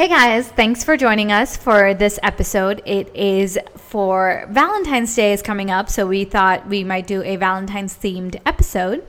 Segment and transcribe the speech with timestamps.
[0.00, 2.80] Hey guys, thanks for joining us for this episode.
[2.86, 7.36] It is for Valentine's Day is coming up, so we thought we might do a
[7.36, 9.06] Valentine's themed episode.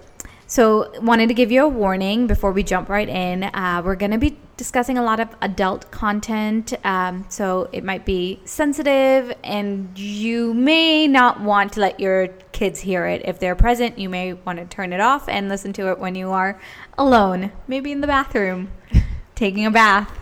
[0.47, 3.45] So, wanted to give you a warning before we jump right in.
[3.45, 8.05] Uh, we're going to be discussing a lot of adult content, um, so it might
[8.05, 13.21] be sensitive, and you may not want to let your kids hear it.
[13.23, 16.15] If they're present, you may want to turn it off and listen to it when
[16.15, 16.59] you are
[16.97, 18.71] alone, maybe in the bathroom,
[19.35, 20.17] taking a bath.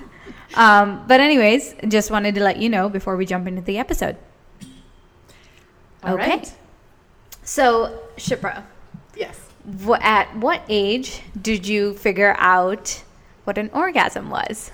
[0.55, 4.17] Um, but, anyways, just wanted to let you know before we jump into the episode.
[6.03, 6.29] All okay.
[6.29, 6.53] right.
[7.43, 8.63] So, Shipra,
[9.15, 9.39] Yes.
[9.85, 13.03] wh- at what age did you figure out
[13.43, 14.71] what an orgasm was?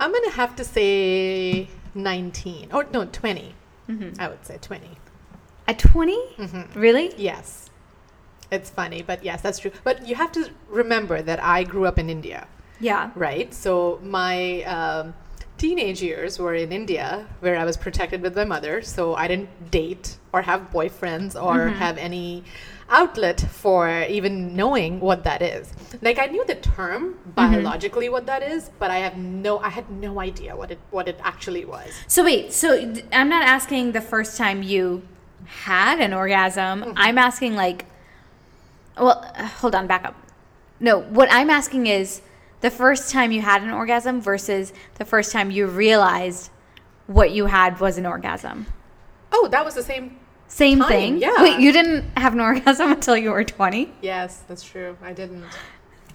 [0.00, 3.54] I'm going to have to say 19 or no, 20.
[3.88, 4.20] Mm-hmm.
[4.20, 4.88] I would say 20.
[5.68, 6.12] At 20?
[6.36, 6.78] Mm-hmm.
[6.78, 7.14] Really?
[7.16, 7.70] Yes.
[8.50, 9.70] It's funny, but yes, that's true.
[9.82, 12.46] But you have to remember that I grew up in India,
[12.84, 13.10] Yeah.
[13.28, 13.50] right?
[13.64, 15.14] So my um,
[15.62, 17.06] teenage years were in India
[17.44, 18.74] where I was protected with my mother.
[18.96, 21.76] So I didn't date or have boyfriends or Mhm.
[21.84, 22.28] have any
[23.00, 23.82] outlet for
[24.18, 25.64] even knowing what that is.
[26.08, 27.00] Like I knew the term
[27.42, 31.06] biologically what that is, but I have no I had no idea what it what
[31.12, 31.88] it actually was.
[32.14, 32.68] So, wait, so
[33.18, 34.84] I'm not asking the first time you
[35.68, 36.76] had an orgasm.
[36.82, 37.04] Mm-hmm.
[37.04, 37.80] I'm asking, like,
[39.04, 40.14] well, uh, hold on, back up.
[40.88, 42.20] No, what I'm asking is
[42.64, 46.48] the first time you had an orgasm versus the first time you realized
[47.06, 48.64] what you had was an orgasm.
[49.32, 50.16] Oh, that was the same
[50.48, 51.18] Same Time, thing.
[51.18, 51.42] yeah.
[51.42, 53.92] Wait, you didn't have an orgasm until you were 20?
[54.00, 54.96] Yes, that's true.
[55.02, 55.44] I didn't.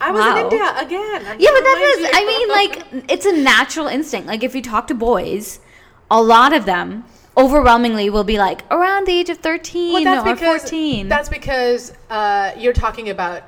[0.01, 0.37] I was Wow.
[0.37, 1.21] in India again.
[1.27, 2.09] I'm Yeah, but that you.
[2.19, 2.47] I mean,
[3.03, 4.27] like, it's a natural instinct.
[4.27, 5.59] Like, if you talk to boys,
[6.09, 7.03] a lot of them
[7.37, 11.07] overwhelmingly will be like around the age of 13 Well, that's or because 14.
[11.07, 13.43] that's because uh, you're talking about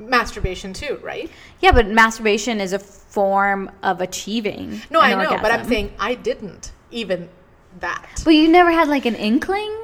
[0.00, 1.30] masturbation too, right?
[1.60, 4.80] yeah, but masturbation is a form of achieving.
[4.90, 7.28] No, I know, but I'm saying I didn't even
[7.80, 8.22] that.
[8.24, 9.76] But you never had like an inkling?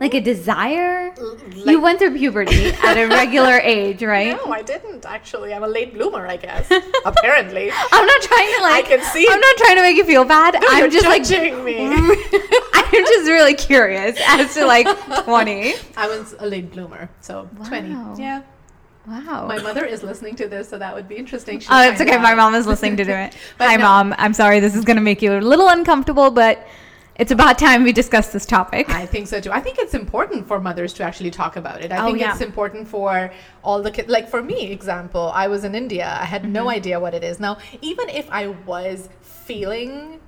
[0.00, 1.14] Like a desire?
[1.16, 4.36] L- you went through puberty at a regular age, right?
[4.36, 5.54] No, I didn't actually.
[5.54, 6.66] I'm a late bloomer, I guess.
[7.06, 7.70] Apparently.
[7.72, 8.84] I'm not trying to like.
[8.84, 9.26] I can see.
[9.30, 10.54] I'm not trying to make you feel bad.
[10.54, 11.22] No, I'm just like.
[11.24, 11.86] judging me.
[12.74, 14.86] I'm just really curious as to like
[15.24, 15.74] 20.
[15.96, 17.66] I was a late bloomer, so Wow.
[17.68, 18.20] 20.
[18.20, 18.42] Yeah.
[19.06, 19.46] Wow.
[19.46, 21.60] My mother is listening to this, so that would be interesting.
[21.60, 22.16] She'll Oh, it's okay.
[22.18, 23.36] My mom is listening to it.
[23.58, 23.82] Hi, no.
[23.84, 24.14] mom.
[24.16, 24.60] I'm sorry.
[24.60, 26.66] This is going to make you a little uncomfortable, but
[27.16, 28.88] it's about time we discuss this topic.
[28.90, 29.52] I think so too.
[29.52, 31.92] I think it's important for mothers to actually talk about it.
[31.92, 32.32] I Oh, think yeah.
[32.32, 33.30] it's important for
[33.62, 34.08] all the kids.
[34.08, 36.16] Like for me, example, I was in India.
[36.20, 36.52] I had Mm-hmm.
[36.52, 37.38] no idea what it is.
[37.38, 40.20] Now, even if I was feeling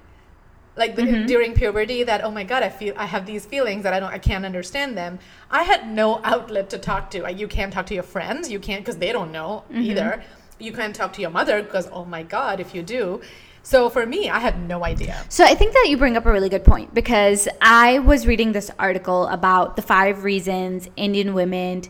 [0.77, 1.27] like the, Mhm.
[1.27, 4.13] during puberty that oh my god i feel i have these feelings that i don't
[4.13, 5.19] i can't understand them
[5.51, 8.83] i had no outlet to talk to you can't talk to your friends you can't
[8.85, 9.81] because they don't know Mm-hmm.
[9.91, 10.23] either
[10.59, 13.21] you can't talk to your mother because oh my god if you do
[13.63, 16.33] so for me i had no idea So I think that you bring up a
[16.33, 21.83] really good point because I was reading this article about the five reasons Indian women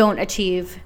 [0.00, 0.78] don't achieve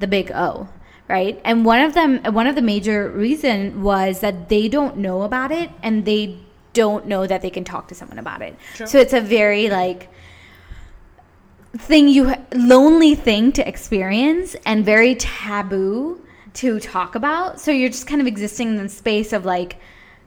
[0.00, 0.68] the big O,
[1.08, 1.40] right?
[1.44, 2.10] And one of them,
[2.40, 6.38] one of the major reason was that they don't know about it and they
[6.72, 8.56] don't know that they can talk to someone about it.
[8.74, 8.86] True.
[8.86, 10.08] So it's a very like
[11.76, 16.20] thing you lonely thing to experience and very taboo
[16.54, 17.60] to talk about.
[17.60, 19.76] So you're just kind of existing in the space of like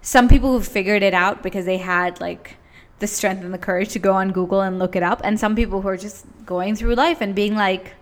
[0.01, 2.55] some people who figured it out because they had like
[2.99, 5.55] the strength and the courage to go on Google and look it up, and some
[5.55, 7.95] people who are just going through life and being like,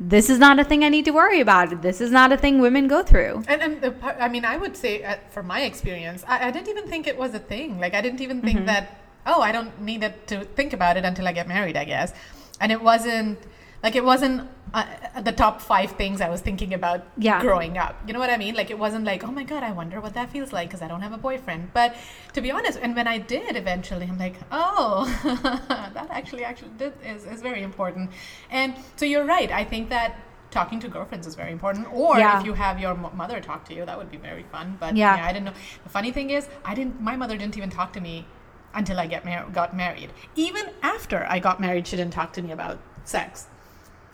[0.00, 1.82] "This is not a thing I need to worry about.
[1.82, 4.76] This is not a thing women go through." And, and the, I mean, I would
[4.76, 7.78] say, uh, from my experience, I, I didn't even think it was a thing.
[7.78, 8.66] Like, I didn't even think Mm-hmm.
[8.66, 11.84] that, oh, I don't need it to think about it until I get married, I
[11.84, 12.12] guess.
[12.60, 13.38] And it wasn't,
[13.84, 14.84] like, it wasn't uh,
[15.22, 17.40] the top five things I was thinking about Yeah.
[17.40, 17.94] growing up.
[18.06, 18.54] You know what I mean?
[18.60, 20.88] Like, it wasn't like, oh my God, I wonder what that feels like because I
[20.88, 21.62] don't have a boyfriend.
[21.72, 21.94] But
[22.32, 25.04] to be honest, and when I did eventually, I'm like, oh,
[25.94, 28.10] that actually, actually did, is, is very important.
[28.50, 29.50] And so you're right.
[29.52, 30.16] I think that
[30.50, 31.86] talking to girlfriends is very important.
[31.92, 32.38] Or Yeah.
[32.40, 34.76] if you have your mother talk to you, that would be very fun.
[34.80, 35.16] But Yeah.
[35.16, 35.26] yeah.
[35.26, 35.52] I didn't know.
[35.84, 37.00] The funny thing is, I didn't.
[37.00, 38.26] My mother didn't even talk to me
[38.72, 40.10] until I get mar- got married.
[40.36, 43.46] Even after I got married, she didn't talk to me about sex.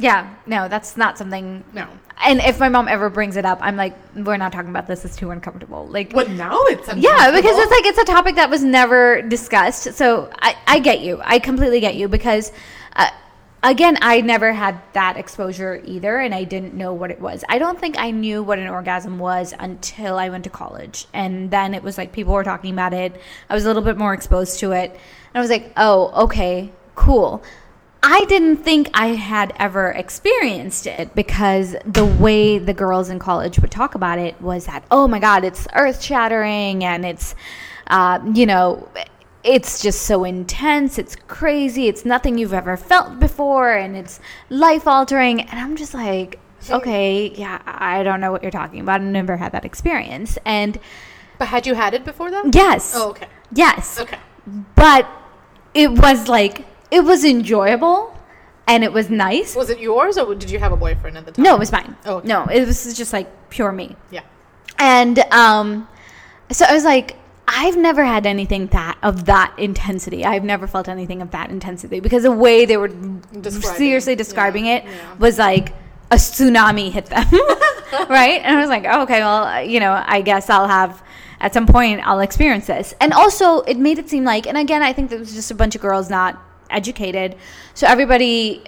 [0.01, 1.63] Yeah, no, that's not something.
[1.75, 1.87] No.
[2.25, 5.05] And if my mom ever brings it up, I'm like, "We're not talking about this.
[5.05, 8.49] It's too uncomfortable." Like, But now it's Yeah, because it's like it's a topic that
[8.49, 9.95] was never discussed.
[9.95, 11.21] So I, I get you.
[11.23, 12.51] I completely get you because,
[12.97, 13.11] uh,
[13.63, 17.45] again, I never had that exposure either, and I didn't know what it was.
[17.49, 21.51] I don't think I knew what an orgasm was until I went to college, and
[21.51, 23.21] then it was like people were talking about it.
[23.51, 26.71] I was a little bit more exposed to it, and I was like, oh, okay,
[26.95, 27.43] cool.
[28.03, 33.59] I didn't think I had ever experienced it because the way the girls in college
[33.59, 37.35] would talk about it was that, oh my God, it's earth shattering and it's,
[37.89, 38.89] uh, you know,
[39.45, 40.99] it's just so intense.
[40.99, 41.89] It's crazy.
[41.89, 44.19] It's nothing you've ever felt before and it's
[44.49, 45.43] life altering.
[45.43, 46.39] And I'm just like,
[46.71, 49.03] okay, yeah, I don't know what you're talking about.
[49.03, 50.39] I never had that experience.
[50.47, 50.79] And
[51.39, 52.51] But had you had it before then?
[52.55, 52.93] yes.
[52.97, 53.29] Oh, okay.
[53.53, 54.01] Yes.
[54.01, 54.19] Okay.
[54.75, 55.07] But
[55.75, 58.17] it was like, it was enjoyable
[58.67, 59.55] and it was nice.
[59.57, 61.43] Was it yours or did you have a boyfriend at the time?
[61.45, 61.97] No, it was mine.
[62.05, 62.29] Oh, okay.
[62.29, 63.97] No, it was just like pure me.
[64.11, 64.23] Yeah.
[64.79, 65.89] And um,
[66.51, 67.17] so I was like,
[67.49, 70.25] I've never had anything that of that intensity.
[70.25, 73.77] I've never felt anything of that intensity because the way they were Describing.
[73.79, 75.15] seriously describing Yeah, it yeah.
[75.19, 75.75] was like
[76.13, 77.27] a tsunami hit them,
[78.09, 78.41] right?
[78.43, 81.03] And I was like, oh, okay, well, you know, I guess I'll have
[81.41, 82.95] at some point I'll experience this.
[83.01, 85.55] And also, it made it seem like, and again, I think it was just a
[85.55, 86.41] bunch of girls not
[86.71, 87.37] educated,
[87.75, 88.63] so everybody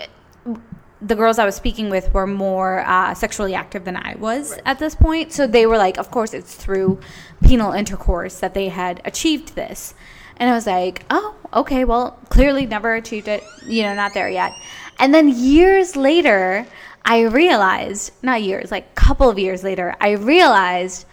[1.04, 4.60] the girls I was speaking with were more uh, sexually active than I was Right.
[4.64, 5.32] at this point.
[5.32, 7.00] So they were like, of course, it's through
[7.43, 9.94] penile intercourse that they had achieved this.
[10.37, 14.28] And I was like, oh, okay, well, clearly never achieved it, you know, not there
[14.28, 14.52] yet.
[15.00, 16.66] And then years later,
[17.04, 21.04] I realized, not years, like a couple of years later, I realized,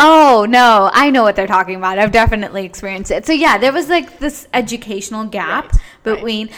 [0.00, 1.98] oh, no, I know what they're talking about.
[1.98, 3.26] I've definitely experienced it.
[3.26, 6.14] So yeah, there was like this educational gap Right, right.
[6.16, 6.50] between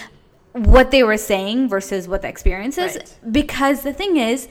[0.53, 3.19] what they were saying versus what the experience is Right.
[3.33, 4.49] because the thing is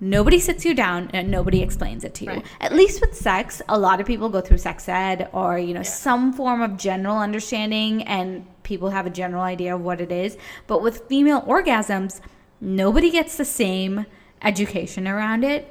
[0.00, 2.44] nobody sits you down and nobody explains it to you Right.
[2.60, 5.84] at least with sex a lot of people go through sex ed or you know
[5.84, 10.36] some form of general understanding and people have a general idea of what it is
[10.66, 12.20] but with female orgasms
[12.60, 14.06] nobody gets the same
[14.42, 15.70] education around it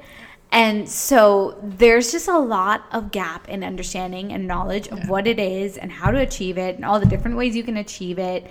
[0.54, 5.40] and so there's just a lot of gap in understanding and knowledge of what it
[5.40, 8.46] is and how to achieve it and all the different ways you can achieve it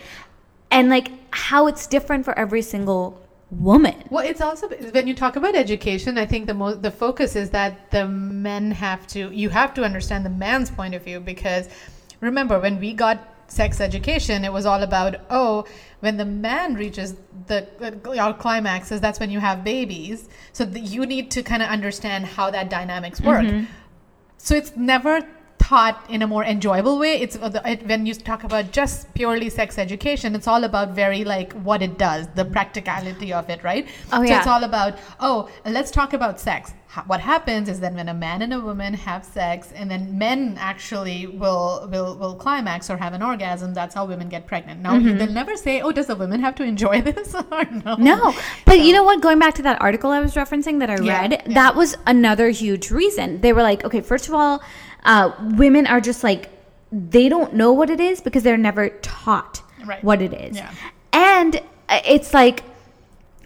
[0.69, 3.21] and like how it's different for every single
[3.51, 4.03] woman.
[4.09, 7.51] Well, it's also when you talk about education, I think the most the focus is
[7.51, 11.69] that the men have to you have to understand the man's point of view because
[12.19, 15.65] remember when we got sex education, it was all about oh
[15.99, 17.15] when the man reaches
[17.47, 20.27] the uh, climaxes, that's when you have babies.
[20.51, 23.45] So the, you need to kind of understand how that dynamics work.
[24.37, 25.25] So it's never
[25.63, 27.13] taught in a more enjoyable way.
[27.23, 31.23] It's uh, it, when you talk about just purely sex education, it's all about very
[31.23, 33.87] like what it does, the practicality of it, right?
[34.11, 34.27] Oh, yeah.
[34.27, 36.73] so it's all about oh, let's talk about sex.
[37.07, 40.57] What happens is that when a man and a woman have sex, and then men
[40.59, 43.73] actually will will will climax or have an orgasm.
[43.73, 44.81] That's how women get pregnant.
[44.81, 47.95] Now they'll never say, "Oh, does the woman have to enjoy this?" or no.
[47.95, 49.21] No, but you know what?
[49.21, 51.53] Going back to that article I was referencing that I Yeah, read, yeah.
[51.61, 53.41] that was another huge reason.
[53.41, 54.61] They were like, okay, first of all,
[55.05, 56.49] uh, women are just like,
[56.91, 60.03] they don't know what it is because they're never taught Right.
[60.03, 60.55] what it is.
[60.55, 60.71] Yeah.
[61.11, 61.57] And
[61.89, 62.63] uh, it's like,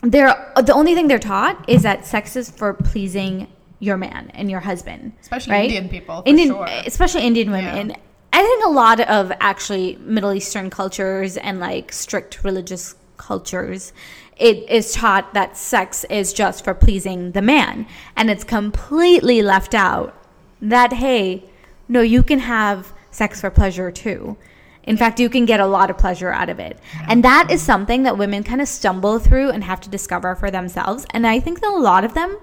[0.04, 3.48] they're the only thing they're taught is that sex is for pleasing
[3.80, 5.64] your man and your husband, Especially right?
[5.66, 6.68] Indian people, for Indian, sure.
[6.86, 7.90] especially Indian women.
[7.90, 7.96] Yeah.
[8.34, 13.94] I think a lot of actually Middle Eastern cultures and like strict religious cultures,
[14.36, 19.74] it is taught that sex is just for pleasing the man, and it's completely left
[19.74, 20.14] out
[20.62, 21.44] that hey,
[21.88, 24.38] no, you can have sex for pleasure too.
[24.84, 26.80] In fact, you can get a lot of pleasure out of it.
[27.10, 30.50] And that is something that women kind of stumble through and have to discover for
[30.50, 31.06] themselves.
[31.12, 32.38] And I think that a lot of them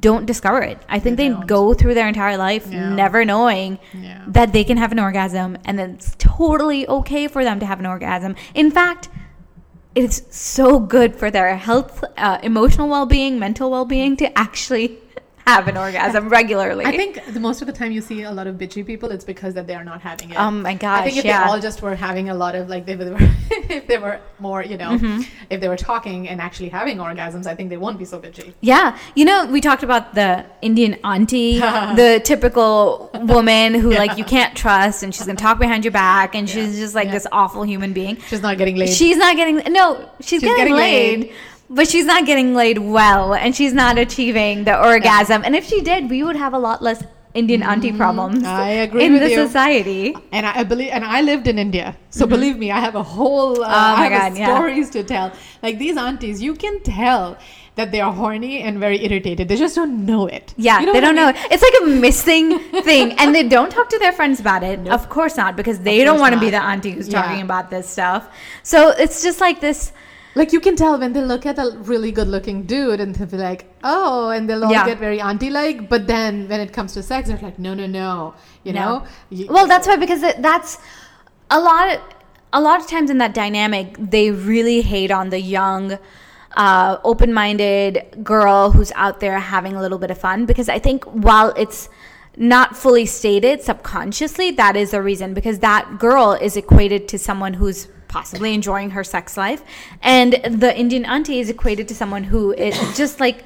[0.00, 0.78] don't discover it.
[0.88, 2.92] I think They they, go through their entire life Yeah.
[2.92, 4.20] never knowing Yeah.
[4.26, 7.78] that they can have an orgasm and then it's totally okay for them to have
[7.78, 8.34] an orgasm.
[8.52, 9.08] In fact,
[9.94, 14.98] it's so good for their health, uh, emotional well being, mental well being to actually
[15.46, 16.84] have an orgasm regularly.
[16.84, 19.24] I think the most of the time you see a lot of bitchy people, it's
[19.24, 20.36] because that they are not having it.
[20.36, 21.44] Oh my I think if yeah.
[21.44, 23.16] they all just were having a lot of like, they were,
[23.50, 25.22] if they were more, you know, Mm-hmm.
[25.50, 28.54] if they were talking and actually having orgasms, I think they won't be so bitchy.
[28.60, 34.24] Yeah, you know, we talked about the Indian auntie, the typical woman who like you
[34.24, 37.12] can't trust, and she's gonna talk behind your back, and she's just like Yeah.
[37.12, 38.16] this awful human being.
[38.28, 38.88] She's not getting laid.
[38.90, 41.34] She's not getting no, she's, getting, getting laid, laid.
[41.68, 45.42] But she's not getting laid well, and she's not achieving the orgasm.
[45.44, 47.02] And if she did, we would have a lot less
[47.34, 48.46] Indian auntie problems Mm-hmm.
[48.46, 49.46] I agree in the you.
[49.46, 50.16] society.
[50.32, 53.02] and I, I believe, and I lived in India, so believe me, I have a
[53.02, 53.74] whole, uh, Mm-hmm.
[53.74, 54.54] Oh I have God, a yeah.
[54.56, 55.32] stories to tell.
[55.62, 57.36] Like these aunties, you can tell
[57.74, 59.48] that they are horny and very irritated.
[59.48, 60.54] They just don't know it.
[60.56, 61.26] Yeah, You they what I don't know.
[61.26, 61.42] mean?
[61.50, 64.88] It's like a missing thing, and they don't talk to their friends about it.
[64.88, 67.20] Of course not, because they don't want to be the auntie who's Yeah.
[67.20, 68.28] talking about this stuff.
[68.62, 69.92] So it's just like this.
[70.36, 73.26] Like you can tell when they look at a really good looking dude and they'll
[73.26, 74.84] be like, oh, and they'll all Yeah.
[74.84, 75.88] get very auntie like.
[75.88, 78.34] But then when it comes to sex, they're like, no, no, no.
[78.62, 78.84] You No.
[79.30, 79.46] know?
[79.48, 80.76] Well, that's why because it, that's
[81.50, 82.00] a lot.
[82.52, 85.98] a lot of times in that dynamic, they really hate on the young,
[86.56, 90.46] uh, open minded girl who's out there having a little bit of fun.
[90.46, 91.88] Because I think while it's
[92.36, 97.54] not fully stated subconsciously, that is the reason because that girl is equated to someone
[97.54, 99.62] who's possibly enjoying her sex life.
[100.02, 100.30] And
[100.64, 103.38] the Indian auntie is equated to someone who is just like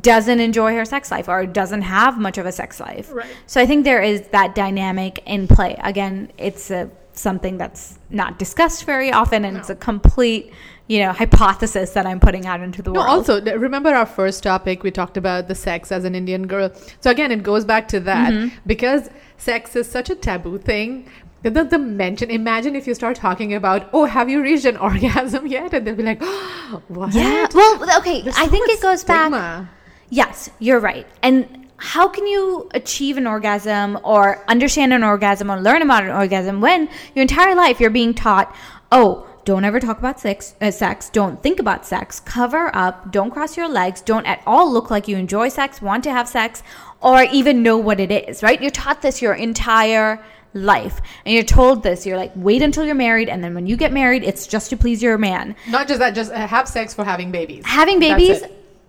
[0.00, 3.06] doesn't enjoy her sex life or doesn't have much of a sex life.
[3.12, 3.26] Right.
[3.46, 5.72] So I think there is that dynamic in play.
[5.92, 10.52] Again, it's a something that's not discussed very often and it's a complete,
[10.86, 13.08] you know, hypothesis that I'm putting out into the No, world.
[13.14, 16.70] also remember our first topic we talked about the sex as an Indian girl.
[17.00, 18.48] So again, it goes back to that Mm-hmm.
[18.66, 19.02] because
[19.38, 21.08] sex is such a taboo thing.
[21.42, 22.30] The, the, the mention.
[22.30, 25.72] Imagine if you start talking about, oh, have you reached an orgasm yet?
[25.74, 27.14] And they'll be like, oh, what?
[27.14, 27.46] yeah.
[27.54, 29.68] Well, okay, There's I so think it goes back.
[30.08, 31.06] Yes, you're right.
[31.22, 36.10] And how can you achieve an orgasm or understand an orgasm or learn about an
[36.10, 38.54] orgasm when your entire life you're being taught,
[38.90, 43.30] oh, don't ever talk about sex, uh, sex, don't think about sex, cover up, don't
[43.30, 46.64] cross your legs, don't at all look like you enjoy sex, want to have sex,
[47.00, 48.60] or even know what it is, right?
[48.60, 50.24] You're taught this your entire
[50.56, 51.00] life.
[51.24, 53.92] And you're told this, you're like, wait until you're married, and then when you get
[53.92, 55.54] married, it's just to please your man.
[55.68, 57.64] Not just that, just uh, have sex for having babies.
[57.66, 58.42] having babies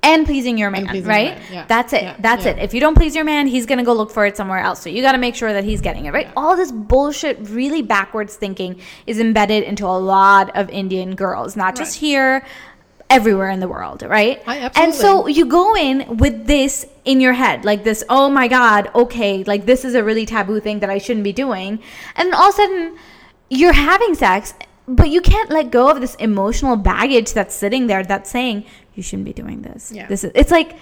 [0.04, 1.38] and pleasing your man, pleasing your right?
[1.38, 1.66] man, yeah.
[1.68, 2.04] That's it.
[2.04, 2.52] Yeah, That's yeah.
[2.52, 2.60] it.
[2.60, 4.82] If you don't please your man, he's gonna go look for it somewhere else.
[4.82, 6.30] So you got to make sure that he's getting it right.
[6.38, 11.76] All this bullshit, really backwards thinking, is embedded into a lot of Indian girls, not
[11.76, 12.46] just here.
[13.10, 14.42] Everywhere in the world, right?
[14.46, 14.84] I- absolutely.
[14.84, 18.92] and so you go in with this in your head, like this, oh my God,
[18.94, 21.80] okay, like this is a really taboo thing that I shouldn't be doing.
[22.18, 22.98] And then all of a sudden,
[23.50, 24.54] you're having sex,
[24.88, 29.04] but you can't let go of this emotional baggage that's sitting there that's saying, you
[29.04, 29.92] shouldn't be doing this.
[29.94, 30.08] Yeah.
[30.08, 30.76] This is, it's like,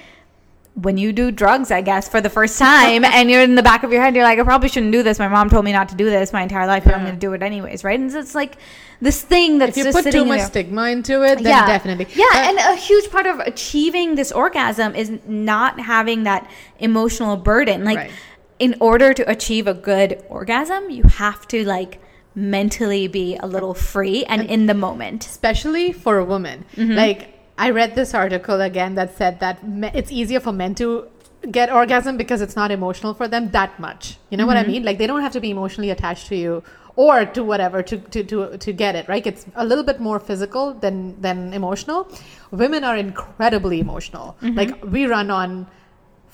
[0.76, 3.84] when you do drugs, I guess, for the first time, and you're in the back
[3.84, 5.20] of your head, you're like, I probably shouldn't do this.
[5.20, 7.20] My mom told me not to do this my entire life, but I'm going to
[7.20, 8.00] do it anyways, right?
[8.00, 8.58] And so it's like
[9.02, 10.48] this thing that's If you put too much there.
[10.48, 12.08] stigma into it, then definitely.
[12.16, 16.50] Yeah, But- and a huge part of achieving this orgasm is not having that
[16.80, 17.84] emotional burden.
[17.84, 18.12] Like, Right.
[18.60, 22.00] in order to achieve a good orgasm, you have to like
[22.36, 25.26] mentally be a little free and in the moment.
[25.26, 26.66] especially for a woman.
[26.76, 26.94] Mm-hmm.
[26.96, 31.08] Like I read this article again that said that me- it's easier for men to
[31.52, 34.18] get orgasm because it's not emotional for them that much.
[34.30, 34.70] You know what Mm-hmm.
[34.70, 34.84] I mean?
[34.84, 36.64] Like they don't have to be emotionally attached to you
[36.98, 39.26] or to whatever to, to, to, to get it, right?
[39.28, 42.08] It's a little bit more physical than than emotional.
[42.52, 44.38] Women are incredibly emotional.
[44.42, 44.58] Mm-hmm.
[44.58, 45.68] Like we run on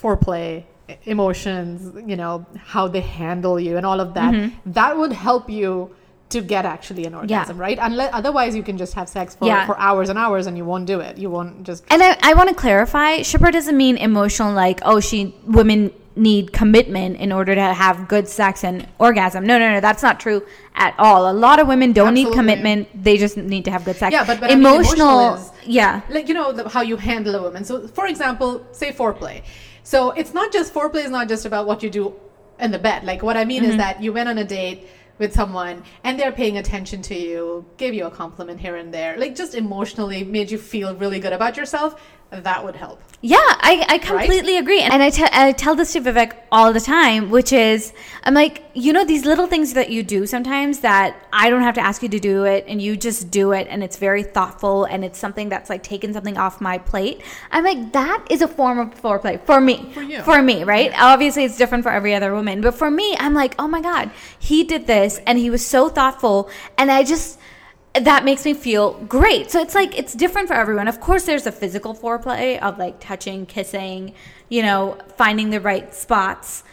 [0.02, 0.64] foreplay
[1.06, 4.72] emotions you know how they handle you and all of that Mm-hmm.
[4.72, 5.94] that would help you
[6.30, 9.66] to get actually an orgasm right unless otherwise you can just have sex for, Yeah.
[9.66, 12.34] for hours and hours and you won't do it you won't just And I, I
[12.34, 17.56] want to clarify, Shipra doesn't mean emotional like, oh, she women need commitment in order
[17.56, 19.46] to have good sex and orgasm.
[19.46, 20.44] No, no, no, that's not true
[20.76, 21.30] at all.
[21.30, 24.12] A lot of women don't need commitment; they just need to have good sex.
[24.12, 26.98] Yeah, but- but I mean, emotional, emotional is- yeah, like you know the, how you
[26.98, 29.44] handle a woman so for example say foreplay
[29.84, 32.14] so it's not just foreplay is not just about what you do
[32.60, 33.72] in the bed like what i mean Mm-hmm.
[33.72, 34.88] is that you went on a date
[35.20, 39.18] with someone and they're paying attention to you gave you a compliment here and there
[39.20, 42.02] like just emotionally made you feel really good about yourself
[42.32, 44.82] that would help Yeah, I, I completely agree.
[44.82, 48.64] And I te- I tell this to Vivek all the time, which is, I'm like,
[48.74, 52.02] you know, these little things that you do sometimes that I don't have to ask
[52.02, 55.20] you to do it and you just do it and it's very thoughtful and it's
[55.20, 57.22] something that's like taking something off my plate.
[57.52, 59.92] I'm like, that is a form of foreplay for me.
[59.94, 60.22] For you.
[60.24, 60.92] For me, right?
[60.98, 62.62] Obviously, it's different for every other woman.
[62.62, 64.10] But for me, I'm like, oh my God,
[64.40, 66.50] he did this and he was so thoughtful.
[66.78, 67.38] And I just,
[67.94, 69.52] that makes me feel great.
[69.52, 70.88] So it's like it's different for everyone.
[70.88, 74.14] Of course, there's a physical foreplay of like touching, kissing,
[74.50, 76.64] you know, finding the right spots.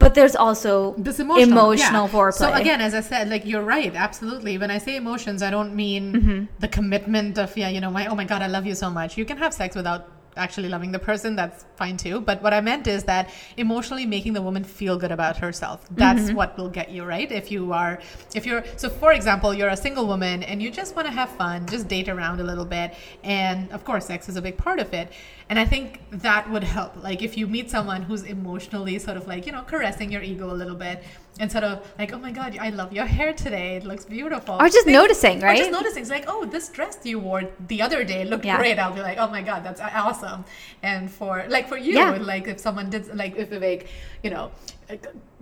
[0.00, 2.12] But there's also this emotional, emotional yeah.
[2.12, 2.34] foreplay.
[2.34, 4.58] So again, as I said, like you're right, absolutely.
[4.58, 6.44] When I say emotions, I don't mean Mm-hmm.
[6.58, 9.16] the commitment of yeah, you know, my oh my god, I love you so much.
[9.16, 11.36] You can have sex without actually loving the person.
[11.36, 12.20] That's fine too.
[12.20, 15.86] But what I meant is that emotionally making the woman feel good about herself.
[15.90, 16.36] That's Mm-hmm.
[16.36, 17.30] what will get you right.
[17.30, 18.00] If you are,
[18.34, 21.28] if you're, so for example, you're a single woman and you just want to have
[21.30, 24.78] fun, just date around a little bit, and of course, sex is a big part
[24.78, 25.12] of it.
[25.50, 27.02] And I think that would help.
[27.02, 30.50] Like if you meet someone who's emotionally sort of like, you know, caressing your ego
[30.50, 31.04] a little bit
[31.50, 33.76] sort of like, oh my God, I love your hair today.
[33.76, 34.54] It looks beautiful.
[34.54, 35.54] Or just Things- noticing, right?
[35.56, 36.02] Or just noticing.
[36.02, 38.56] It's like, oh, this dress you wore the other day looked Yeah.
[38.56, 38.78] great.
[38.78, 40.44] I'll be like, oh my God, that's awesome.
[40.82, 42.10] And for, like for you, Yeah.
[42.20, 43.86] like if someone did, like if Vivek,
[44.22, 44.52] you know,
[44.88, 44.94] uh,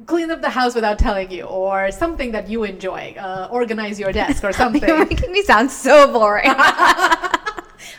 [0.06, 4.12] clean up the house without telling you or something that you enjoy, uh, organize your
[4.12, 6.48] desk or something You're making me sound so boring.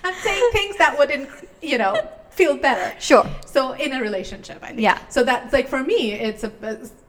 [0.05, 1.27] I'm saying things that would,
[1.61, 1.95] you know,
[2.39, 2.87] feel better.
[2.99, 3.25] Sure.
[3.45, 4.79] So in a relationship, I think.
[4.81, 4.97] Yeah.
[5.09, 6.51] So that's like for me, it's a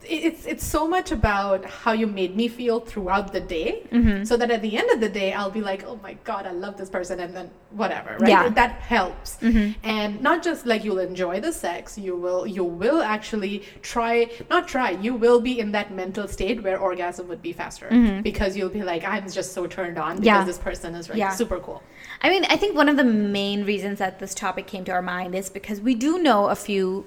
[0.06, 4.24] it's it's so much about how you made me feel throughout the day, Mm-hmm.
[4.24, 6.50] so that at the end of the day, I'll be like, oh my god, I
[6.64, 8.28] love this person, and then whatever, right?
[8.28, 8.48] Yeah.
[8.50, 9.68] That helps, Mm-hmm.
[9.96, 13.54] and not just like you'll enjoy the sex, you will you will actually
[13.92, 14.14] try
[14.50, 17.88] not try, you will be in that mental state where orgasm would be faster
[18.22, 20.40] because you'll be like, I'm just so turned on because Mm-hmm.
[20.40, 20.44] Yeah.
[20.52, 21.30] this person is like Yeah.
[21.42, 21.80] super cool.
[22.24, 23.08] I mean, I think one of the
[23.40, 26.54] main reasons that this topic came to our mind is because we do know a
[26.54, 27.06] few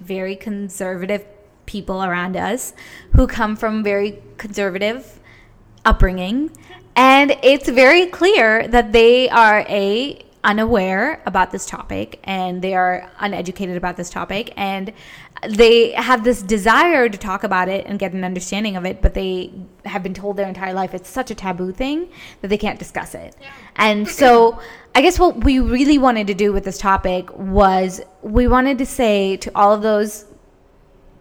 [0.00, 1.24] very conservative
[1.66, 2.72] people around us
[3.12, 5.20] who come from very conservative
[5.84, 6.50] upbringing.
[6.96, 13.08] And it's very clear that they are a unaware about this topic and they are
[13.20, 14.92] uneducated about this topic and
[15.48, 19.14] they have this desire to talk about it and get an understanding of it but
[19.14, 19.52] they
[19.84, 22.08] have been told their entire life it's such a taboo thing
[22.40, 23.36] that they can't discuss it.
[23.76, 24.60] And so
[24.94, 28.86] i guess what we really wanted to do with this topic was we wanted to
[28.86, 30.26] say to all of those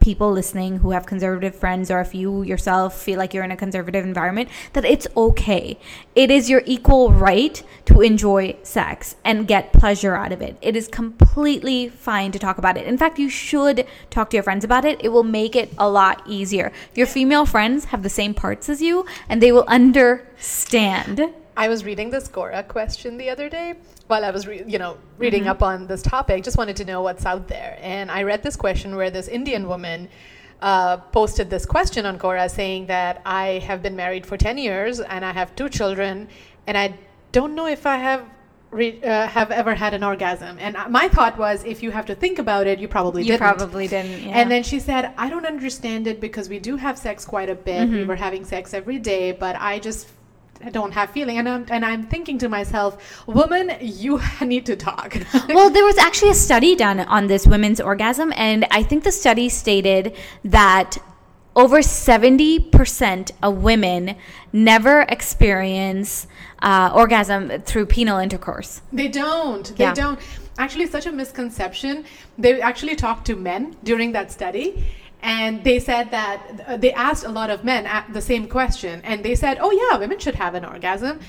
[0.02, 3.58] people listening who have conservative friends or if you yourself feel like you're in a
[3.58, 5.80] conservative environment that it's okay.
[6.16, 10.58] It is your equal right to enjoy sex and get pleasure out of it.
[10.62, 12.88] It is completely fine to talk about it.
[12.88, 15.00] In fact, you should talk to your friends about it.
[15.04, 16.72] It will make it a lot easier.
[16.96, 21.34] Your female friends have the same parts as you and they will understand.
[21.64, 23.68] I was reading this Quora question the other day
[24.08, 25.64] while I was, re- you know, reading Mm-hmm.
[25.64, 26.38] up on this topic.
[26.50, 29.64] Just wanted to know what's out there, and I read this question where this Indian
[29.74, 30.00] woman
[30.70, 33.14] uh, posted this question on Quora saying that
[33.44, 36.14] I have been married for ten years and I have two children,
[36.68, 36.88] and I
[37.38, 38.22] don't know if I have.
[38.82, 42.16] Re- uh, have ever had an orgasm and my thought was if you have to
[42.24, 44.22] think about it you probably You didn't probably didn't.
[44.24, 44.38] Yeah.
[44.40, 47.60] and then she said, I don't understand it because we do have sex quite a
[47.70, 47.82] bit.
[47.82, 47.98] Mm-hmm.
[47.98, 50.08] We were having sex every day, but I just
[50.70, 51.38] don't have feeling.
[51.38, 55.18] And I'm, and I'm thinking to myself, woman, you need to talk.
[55.50, 59.12] well, there was actually a study done on this women's orgasm, and I think the
[59.12, 60.16] study stated
[60.46, 60.98] that
[61.56, 64.16] over 70% of women
[64.54, 66.28] never experience
[66.62, 68.82] uh, orgasm through penile intercourse.
[68.94, 69.76] they don't.
[69.76, 69.94] They Yeah.
[69.94, 70.20] don't.
[70.58, 72.06] Actually, such a misconception.
[72.38, 74.84] They actually talked to men during that study.
[75.24, 79.24] And they said that uh, they asked a lot of men the same question, and
[79.24, 81.20] they said, "Oh yeah, women should have an orgasm."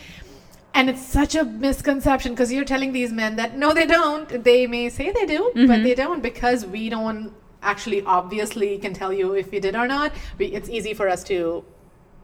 [0.75, 4.43] And it's such a misconception because you're telling these men that no, they don't.
[4.43, 9.13] They may say they do, but they don't because we don't actually obviously can tell
[9.13, 10.13] you if we did or not.
[10.39, 11.65] We, it's easy for us to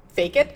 [0.09, 0.55] fake it.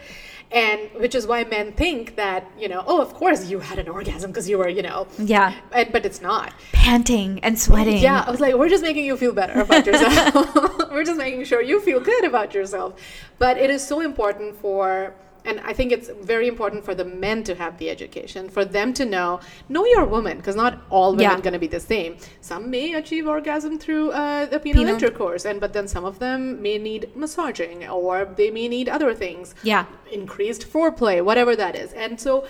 [0.53, 3.89] And which is why men think that, you know, oh, of course you had an
[3.89, 5.55] orgasm because you were, you know, Yeah.
[5.73, 6.53] and, but it's not.
[6.73, 7.97] Panting and sweating.
[8.03, 10.35] Yeah, I was like, we're just making you feel better about yourself.
[10.91, 13.01] we're just making sure you feel good about yourself.
[13.39, 17.43] But it is so important for, and I think it's very important for the men
[17.45, 21.23] to have the education, for them to know, know your woman, because not all women
[21.25, 21.35] Yeah.
[21.39, 22.17] are going to be the same.
[22.41, 24.89] Some may achieve orgasm through uh, the penile, Penile.
[24.91, 29.13] intercourse, and but then some of them may need massaging, or they may need other
[29.15, 29.85] things Yeah.
[30.11, 31.93] increased foreplay, whatever that is.
[31.93, 32.45] And so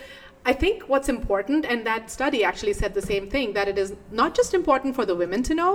[0.45, 3.95] I think what's important, and that study actually said the same thing, that it is
[4.11, 5.73] not just important for the women to know,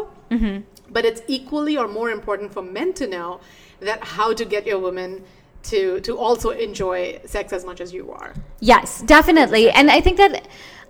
[0.95, 3.39] but it's equally or more important for men to know
[3.79, 5.23] that how to get your woman
[5.63, 8.33] to to also enjoy sex as much as you are.
[8.59, 9.69] Yes, definitely.
[9.69, 10.47] And I think that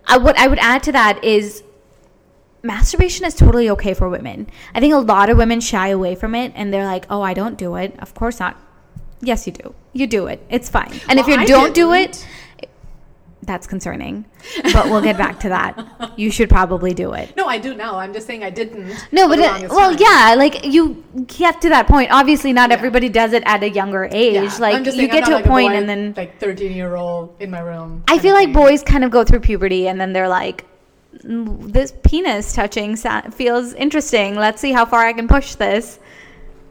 [0.07, 1.63] uh, what I would add to that is
[2.63, 4.47] masturbation is totally okay for women.
[4.75, 7.33] I think a lot of women shy away from it and they're like, "Oh, I
[7.33, 8.57] don't do it." Of course not.
[9.21, 9.73] Yes, you do.
[9.93, 10.45] You do it.
[10.49, 10.93] It's fine.
[11.09, 12.17] And if you I don't do didn't.
[12.17, 12.27] it,
[13.43, 14.25] that's concerning.
[14.73, 15.85] But we'll get back to that.
[16.17, 17.35] You should probably do it.
[17.37, 17.99] No, I do now.
[17.99, 18.91] I'm just saying I didn't.
[19.11, 19.99] No, but it, well, time.
[19.99, 22.09] yeah, like you get to that point.
[22.11, 22.77] Obviously, not Yeah.
[22.77, 24.33] everybody does it at a younger age.
[24.33, 26.95] Yeah, Like you get to not a like point, boy, and then like 13 year
[26.95, 28.03] old in my room.
[28.07, 30.65] I feel like boys kind of go through puberty and then they're like,
[31.23, 34.35] "Mm, this penis touching sa- feels interesting.
[34.35, 35.99] Let's see how far I can push this.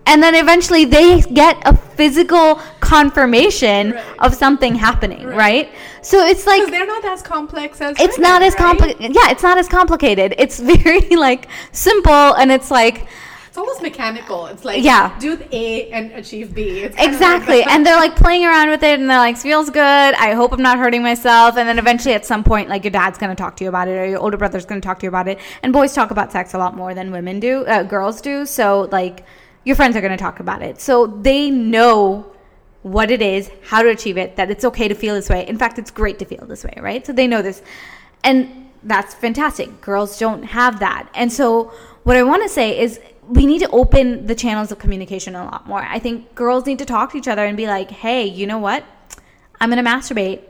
[0.07, 4.05] And then eventually they get a physical confirmation Right.
[4.21, 5.37] of something happening, Right.
[5.37, 5.69] right?
[6.03, 8.59] So it's like they're not as complex as it's not as right?
[8.67, 9.15] complicated.
[9.15, 10.35] Yeah, it's not as complicated.
[10.39, 13.07] It's very like simple and it's like
[13.49, 14.47] It's almost mechanical.
[14.47, 15.19] It's like Yeah.
[15.19, 16.83] do A and achieve B.
[16.83, 17.63] Like Exactly.
[17.65, 19.83] and they're like playing around with it and they're like, feels good.
[20.27, 21.57] I hope I'm not hurting myself.
[21.57, 23.89] And then eventually at some point, like your dad's going to talk to you about
[23.89, 25.39] it or your older brother's going to talk to you about it.
[25.63, 28.45] And boys talk about sex a lot more than women do, uh, girls do.
[28.47, 29.25] So like
[29.67, 30.81] your friends are going to talk about it.
[30.81, 32.33] So they know
[32.83, 35.45] what it is, how to achieve it, that it's okay to feel this way.
[35.47, 37.05] In fact, it's great to feel this way, right?
[37.05, 37.63] So they know this.
[38.23, 39.81] And that's fantastic.
[39.81, 41.09] Girls don't have that.
[41.15, 41.73] And so
[42.05, 45.45] what I want to say is we need to open the channels of communication a
[45.45, 45.83] lot more.
[45.83, 48.59] I think girls need to talk to each other and be like, "Hey, you know
[48.59, 48.85] what?
[49.61, 50.43] I'm going to masturbate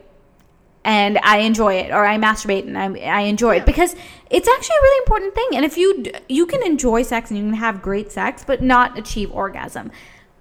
[0.87, 3.96] and I enjoy it, or I masturbate and I, I enjoy it because
[4.31, 5.49] it's actually a really important thing.
[5.57, 8.96] And if you you can enjoy sex and you can have great sex, but not
[8.96, 9.90] achieve orgasm,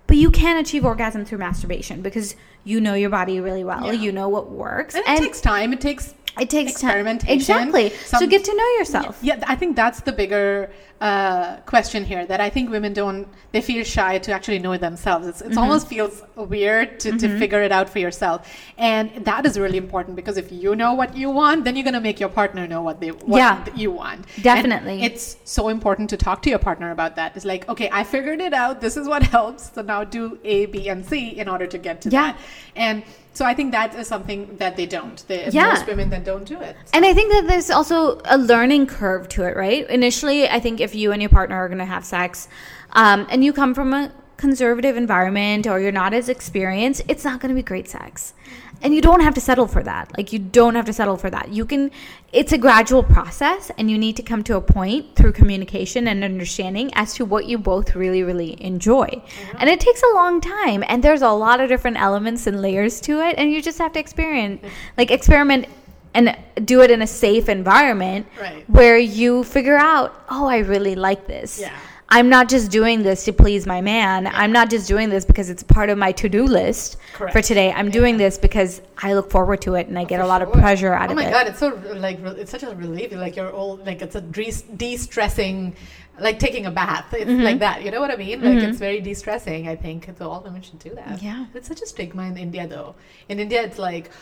[0.07, 3.93] but you can achieve orgasm through masturbation because you know your body really well, Yeah.
[3.93, 5.73] you know what works, And it takes time.
[5.73, 6.89] It takes it takes time.
[6.89, 7.33] experimentation.
[7.35, 7.89] Exactly.
[8.05, 9.17] so get to know yourself.
[9.21, 10.71] Yeah, I think that's the bigger
[11.01, 12.25] uh, question here.
[12.25, 13.27] That I think women don't.
[13.51, 15.27] They feel shy to actually know themselves.
[15.27, 15.51] It's, Mm-hmm.
[15.51, 19.77] it almost feels weird to, to figure it out for yourself, and that is really
[19.77, 22.81] important because if you know what you want, then you're gonna make your partner know
[22.81, 23.65] what they what Yeah.
[23.75, 24.25] you want.
[24.35, 25.03] And Definitely.
[25.03, 27.35] it's so important to talk to your partner about that.
[27.35, 28.79] It's like, okay, I figured it out.
[28.81, 29.71] This is what helps.
[29.73, 32.21] So now do A, B, and C in order to get to Yeah.
[32.33, 32.37] that.
[32.75, 33.03] And
[33.35, 35.21] so I think that is something that they don't.
[35.27, 35.73] They, Yeah.
[35.73, 36.77] Most women that don't do it.
[36.93, 39.87] And I think that there's also a learning curve to it, right?
[39.89, 42.47] Initially, I think if you and your partner are going to have sex
[42.91, 47.41] um, and you come from a conservative environment or you're not as experienced, it's not
[47.41, 48.33] going to be great sex.
[48.81, 50.15] And you don't have to settle for that.
[50.17, 51.49] Like, you don't have to settle for that.
[51.49, 51.91] You can,
[52.31, 56.23] it's a gradual process, and you need to come to a point through communication and
[56.23, 59.07] understanding as to what you both really, really enjoy.
[59.07, 59.57] Mm-hmm.
[59.59, 63.01] And it takes a long time, and there's a lot of different elements and layers
[63.01, 64.73] to it, and you just have to experience, mm-hmm.
[64.97, 65.67] like, experiment
[66.13, 68.69] and do it in a safe environment Right.
[68.69, 71.59] where you figure out, oh, I really like this.
[71.59, 71.77] Yeah.
[72.07, 74.27] I'm not just doing this to please my man.
[74.27, 77.71] I'm not just doing this because it's part of my to-do list for today.
[77.73, 80.49] I'm doing this because I look forward to it and I get a lot of
[80.49, 80.61] sure.
[80.61, 81.21] pleasure out oh of it.
[81.21, 83.11] Oh my god, it's so like it's such a relief.
[83.11, 85.75] Like you're all like it's a de- de-stressing,
[86.19, 87.11] like taking a bath.
[87.13, 87.41] It's Mm-hmm.
[87.41, 87.83] like that.
[87.83, 88.41] You know what I mean?
[88.43, 89.67] Like it's very de-stressing.
[89.67, 90.29] I think so.
[90.29, 91.23] All women should do that.
[91.23, 91.47] Yeah.
[91.55, 92.93] it's such a stigma in India though.
[93.29, 94.11] In India, it's like.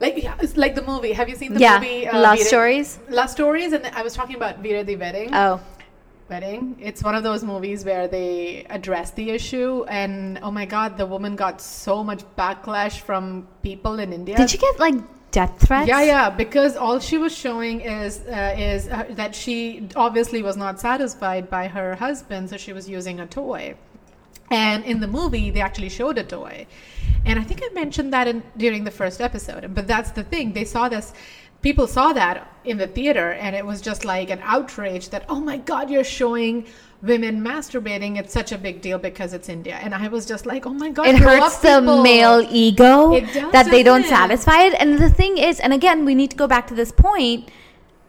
[0.00, 1.12] Like yeah, it's like the movie.
[1.12, 2.04] Have you seen the Yeah, movie?
[2.06, 2.98] Love Veera- Stories?
[3.08, 5.30] Love stories, and I was talking about Veere Di Wedding.
[5.32, 5.60] Oh,
[6.28, 6.76] wedding.
[6.80, 11.06] It's one of those movies where they address the issue, and oh my god, the
[11.06, 14.36] woman got so much backlash from people in India.
[14.36, 14.94] did she get like
[15.30, 15.88] death threats?
[15.88, 20.56] Yeah, yeah, because all she was showing is uh, is uh, that she obviously was
[20.56, 23.74] not satisfied by her husband, so she was using a toy.
[24.50, 26.66] And in the movie, they actually showed a toy,
[27.24, 29.74] and I think I mentioned that in during the first episode.
[29.74, 31.12] But that's the thing; they saw this.
[31.64, 35.40] People saw that in the theater, and it was just like an outrage that, oh
[35.40, 36.66] my God, you're showing
[37.00, 38.18] women masturbating.
[38.18, 39.76] It's such a big deal because it's India.
[39.76, 42.02] And I was just like, oh my God, it hurts the people.
[42.02, 44.08] male ego does, that they don't it?
[44.08, 44.74] satisfy it.
[44.74, 47.50] And the thing is, and again, we need to go back to this point.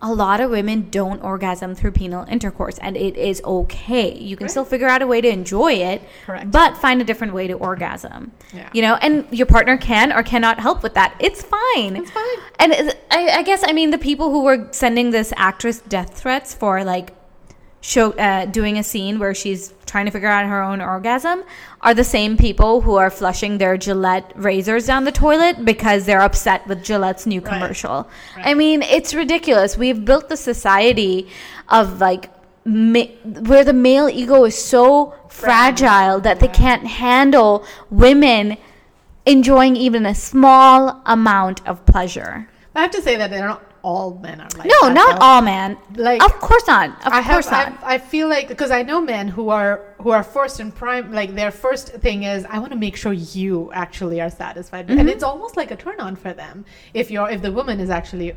[0.07, 4.13] A lot of women don't orgasm through penile intercourse, and it is okay.
[4.13, 4.51] You can Right.
[4.51, 6.51] still figure out a way to enjoy it, Correct.
[6.51, 8.31] but find a different way to orgasm.
[8.53, 8.69] Yeah.
[8.71, 11.15] You know, and your partner can or cannot help with that.
[11.19, 11.95] It's fine.
[11.95, 12.37] It's fine.
[12.59, 16.53] And I, I guess I mean the people who were sending this actress death threats
[16.53, 17.11] for like
[17.81, 21.41] show uh, doing a scene where she's trying to figure out her own orgasm
[21.79, 26.19] are the same people who are flushing their Gillette razors down the toilet because they're
[26.19, 27.53] upset with Gillette's new Right.
[27.53, 28.09] commercial.
[28.35, 29.77] I mean, it's ridiculous.
[29.77, 31.29] We've built the society
[31.69, 32.29] of like
[32.65, 38.57] ma- where the male ego is so fragile that they can't handle women
[39.25, 42.49] enjoying even a small amount of pleasure.
[42.75, 45.25] I have to say that they're not all men are like No, that, not though.
[45.27, 45.69] all men.
[46.07, 46.87] Like- of course not.
[47.07, 47.83] Of I course have, not.
[47.83, 51.05] I, I feel like because I know men who are who are first and prime,
[51.19, 53.51] like their first thing is I want to make sure you
[53.83, 54.99] actually are satisfied, Mm-hmm.
[54.99, 56.55] and it's almost like a turn on for them
[57.01, 58.29] if you're if the woman is actually.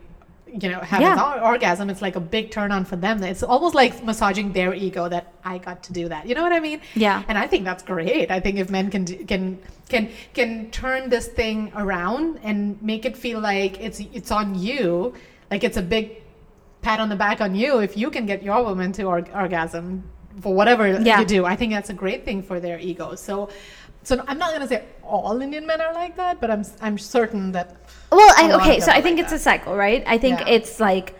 [0.62, 1.50] You know, having Yeah.
[1.52, 3.22] orgasm, it's like a big turn on for them.
[3.32, 6.22] It's almost like massaging their ego that I got to do that.
[6.26, 6.80] You know what I mean?
[6.94, 7.22] Yeah.
[7.28, 8.26] And I think that's great.
[8.36, 9.42] I think if men can do- can
[9.92, 10.04] can
[10.38, 15.12] can turn this thing around and make it feel like it's it's on you,
[15.50, 16.22] like it's a big
[16.82, 20.04] pat on the back on you if you can get your woman to org- orgasm
[20.40, 21.20] for whatever Yeah.
[21.20, 21.44] you do.
[21.44, 23.14] I think that's a great thing for their ego.
[23.16, 23.48] So,
[24.04, 27.52] so I'm not gonna say all Indian men are like that, but I'm I'm certain
[27.52, 27.76] that
[28.12, 30.04] Well, I, okay, so I think like it's a cycle, right?
[30.06, 30.48] I think Yeah.
[30.56, 31.14] it's like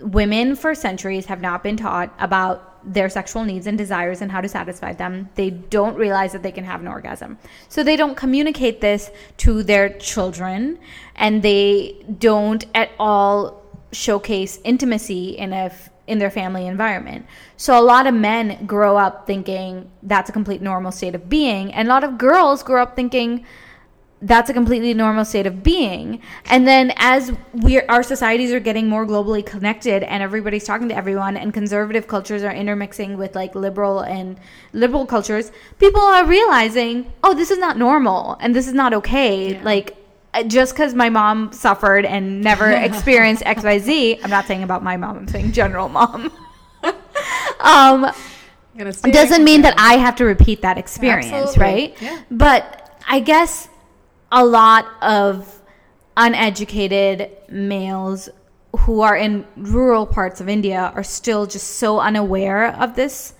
[0.00, 4.40] women for centuries have not been taught about their sexual needs and desires and how
[4.40, 5.28] to satisfy them.
[5.34, 7.36] They don't realize that they can have an orgasm.
[7.68, 10.78] So they don't communicate this to their children
[11.16, 13.59] and they don't at all
[13.92, 15.72] showcase intimacy in a
[16.06, 17.24] in their family environment.
[17.56, 21.72] So a lot of men grow up thinking that's a complete normal state of being
[21.72, 23.46] and a lot of girls grow up thinking
[24.22, 26.20] that's a completely normal state of being.
[26.46, 30.96] And then as we our societies are getting more globally connected and everybody's talking to
[30.96, 34.38] everyone and conservative cultures are intermixing with like liberal and
[34.72, 39.54] liberal cultures, people are realizing, "Oh, this is not normal and this is not okay."
[39.54, 39.62] Yeah.
[39.62, 39.96] Like
[40.46, 45.16] just because my mom suffered and never experienced XYZ, I'm not saying about my mom,
[45.16, 46.32] I'm saying general mom.
[46.84, 46.94] um,
[48.04, 48.14] I'm
[48.76, 51.62] gonna stay doesn't mean that I have to repeat that experience, Absolutely.
[51.62, 52.02] right?
[52.02, 52.22] Yeah.
[52.30, 53.68] But I guess
[54.30, 55.60] a lot of
[56.16, 58.28] uneducated males
[58.80, 63.34] who are in rural parts of India are still just so unaware of this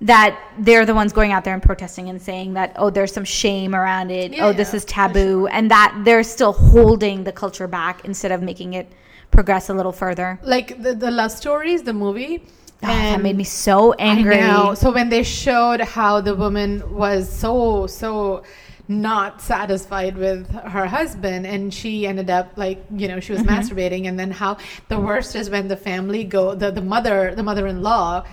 [0.00, 3.24] that they're the ones going out there and protesting and saying that oh there's some
[3.24, 7.32] shame around it Yeah, oh this yeah, is taboo and that they're still holding the
[7.32, 8.86] culture back instead of making it
[9.32, 12.44] progress a little further like the, the love stories, the movie.
[12.82, 14.36] oh, that made me so angry.
[14.76, 18.44] So when they showed how the woman was so so
[18.90, 23.50] not satisfied with her husband and she ended up like you know she was Mm-hmm.
[23.50, 24.56] masturbating and then how
[24.88, 28.24] the worst is when the family go the, the mother the mother-in-law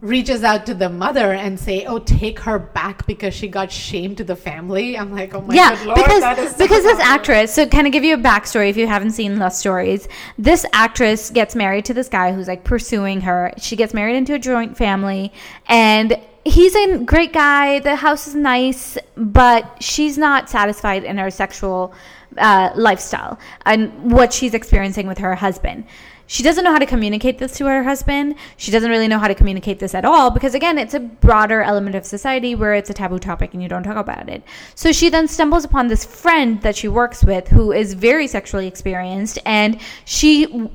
[0.00, 4.18] reaches out to the mother and say oh take her back because she got shamed
[4.18, 6.84] to the family i'm like oh my yeah, good lord because that is so because
[6.86, 7.54] this actress.
[7.54, 10.08] So, kind of give you a backstory if you haven't seen Love Stories.
[10.38, 13.52] This actress gets married to this guy who's like pursuing her.
[13.58, 15.32] She gets married into a joint family,
[15.66, 17.80] and he's a great guy.
[17.80, 21.94] The house is nice, but she's not satisfied in her sexual
[22.38, 25.84] uh, lifestyle and what she's experiencing with her husband.
[26.28, 28.34] She doesn't know how to communicate this to her husband.
[28.56, 31.62] She doesn't really know how to communicate this at all because, again, it's a broader
[31.62, 34.42] element of society where it's a taboo topic and you don't talk about it.
[34.74, 38.66] So she then stumbles upon this friend that she works with who is very sexually
[38.66, 40.68] experienced and she,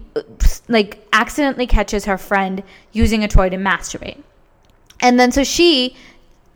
[0.70, 4.22] like, accidentally catches her friend using a toy to masturbate.
[5.02, 5.98] And then so she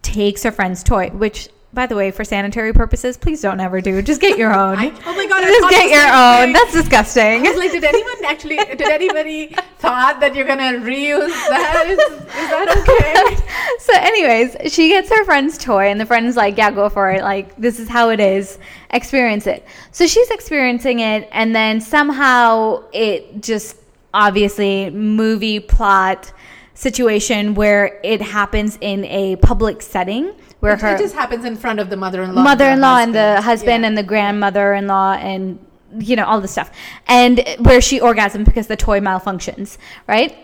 [0.03, 4.01] takes her friend's toy, which, by the way, for sanitary purposes, please don't ever do.
[4.01, 4.77] Just get your own.
[4.79, 6.53] I- oh my God, Just get your own.
[6.53, 7.43] That's disgusting.
[7.43, 8.55] Like, did anyone actually?
[8.57, 9.47] Did anybody
[9.79, 11.85] thought that you're gonna reuse that?
[11.87, 13.77] Is, is that okay?
[13.79, 17.21] so, anyways, she gets her friend's toy, and the friend's like, "Yeah, go for it.
[17.21, 18.57] Like, this is how it is.
[18.91, 23.75] Experience it." So she's experiencing it, and then somehow it just
[24.13, 26.31] obviously movie plot
[26.73, 30.33] situation where it happens in a public setting
[30.65, 33.81] where It, her it just happens in front of the mother-in-law, mother-in-law and the husband.
[33.83, 33.87] Yeah.
[33.87, 35.59] and the grandmother-in-law and
[35.99, 36.71] you know all the stuff.
[37.07, 40.35] And where she orgasms because the toy malfunctions right?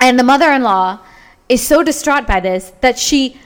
[0.00, 1.00] And the mother-in-law
[1.48, 3.36] is so distraught by this that she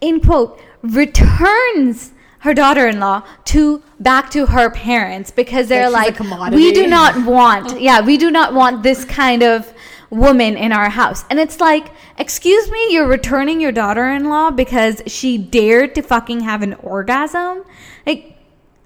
[0.00, 6.72] in quote returns her daughter-in-law to back to her parents because they're Like like, we
[6.72, 9.72] do not want yeah we do not want this kind of
[10.10, 11.24] woman in our house.
[11.30, 16.62] And it's like excuse me you're returning your daughter-in-law because she dared to fucking have
[16.62, 17.64] an orgasm?
[18.06, 18.36] Like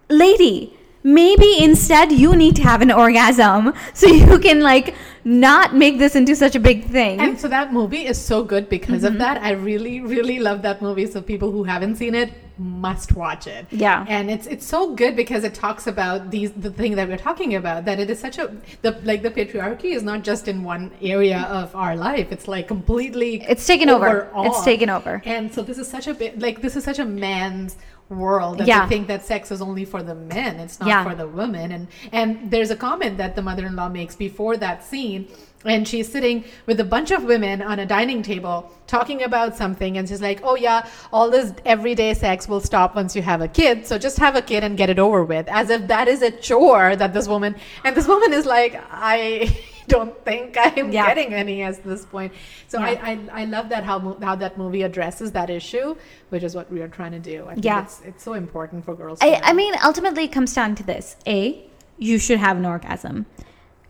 [0.08, 5.98] lady maybe instead you need to have an orgasm so you can like not make
[5.98, 9.12] this into such a big thing And so that movie is so good because of
[9.12, 9.20] mm-hmm.
[9.20, 9.42] that.
[9.42, 11.06] I really, really love that movie.
[11.06, 13.66] So people who haven't seen it must watch it.
[13.70, 14.04] Yeah.
[14.08, 17.56] And it's it's so good because it talks about these the thing that we're talking
[17.56, 20.92] about that it is such a the like the patriarchy is not just in one
[21.02, 22.30] area of our life.
[22.30, 24.30] It's like completely It's taken over.
[24.36, 25.22] It's taken over.
[25.24, 27.76] And so this is such a bit like this is such a man's
[28.14, 28.82] world that Yeah.
[28.86, 31.04] they think that sex is only for the men it's not Yeah.
[31.04, 35.28] for the women and and there's a comment that the mother-in-law makes before that scene
[35.66, 39.96] and she's sitting with a bunch of women on a dining table talking about something
[39.98, 43.48] and she's like oh yeah all this everyday sex will stop once you have a
[43.48, 46.20] kid so just have a kid and get it over with as if that is
[46.22, 49.56] a chore that this woman and this woman is like i
[49.94, 51.06] don't think i'm Yeah.
[51.06, 52.32] getting any at this point
[52.68, 52.86] so Yeah.
[52.86, 55.96] I, I i love that how how that movie addresses that issue
[56.30, 57.82] which is what we are trying to do i think Yeah.
[57.82, 59.40] it's it's so important for girls I.
[59.42, 61.64] I mean, ultimately, it comes down to this: a,
[61.98, 63.26] you should have an orgasm.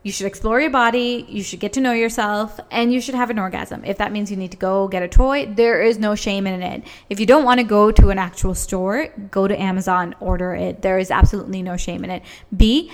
[0.03, 1.25] You should explore your body.
[1.29, 3.85] You should get to know yourself, and you should have an orgasm.
[3.85, 6.63] If that means you need to go get a toy, there is no shame in
[6.63, 6.85] it.
[7.09, 10.83] If you don't want to go to an actual store, go to Amazon, order it.
[10.83, 12.23] There is absolutely no shame in it.
[12.55, 12.93] B,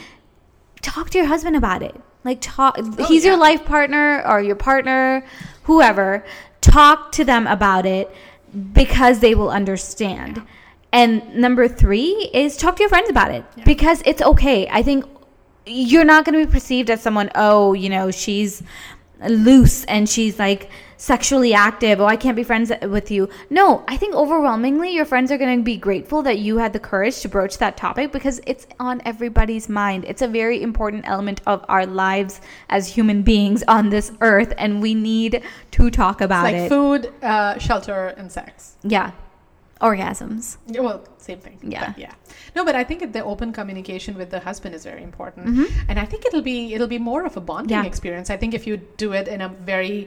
[0.82, 1.96] talk to your husband about it.
[2.24, 5.24] Like talk oh, he's your life partner or your partner,
[5.64, 6.24] whoever.
[6.60, 8.14] Talk to them about it
[8.72, 10.42] because they will understand.
[10.92, 14.68] And number 3 is talk to your friends about it because it's okay.
[14.68, 15.04] I think
[15.66, 18.62] you're not going to be perceived as someone, oh, you know, she's
[19.28, 20.70] loose and she's like
[21.10, 21.98] sexually active.
[21.98, 23.28] Oh, I can't be friends with you.
[23.48, 26.78] No, I think overwhelmingly your friends are going to be grateful that you had the
[26.78, 30.04] courage to broach that topic because it's on everybody's mind.
[30.06, 34.82] It's a very important element of our lives as human beings on this earth, and
[34.82, 36.68] we need to talk about like it.
[36.68, 39.12] food uh, shelter and sex Yeah.
[39.80, 40.58] Orgasms.
[40.66, 41.94] Yeah, well same thing Yeah.
[41.96, 42.12] yeah
[42.56, 45.66] no but i think the open communication with the husband is very important Mhm.
[45.88, 47.84] and i think it'll be it'll be more of a bonding Yeah.
[47.92, 50.06] experience i think if you do it in a very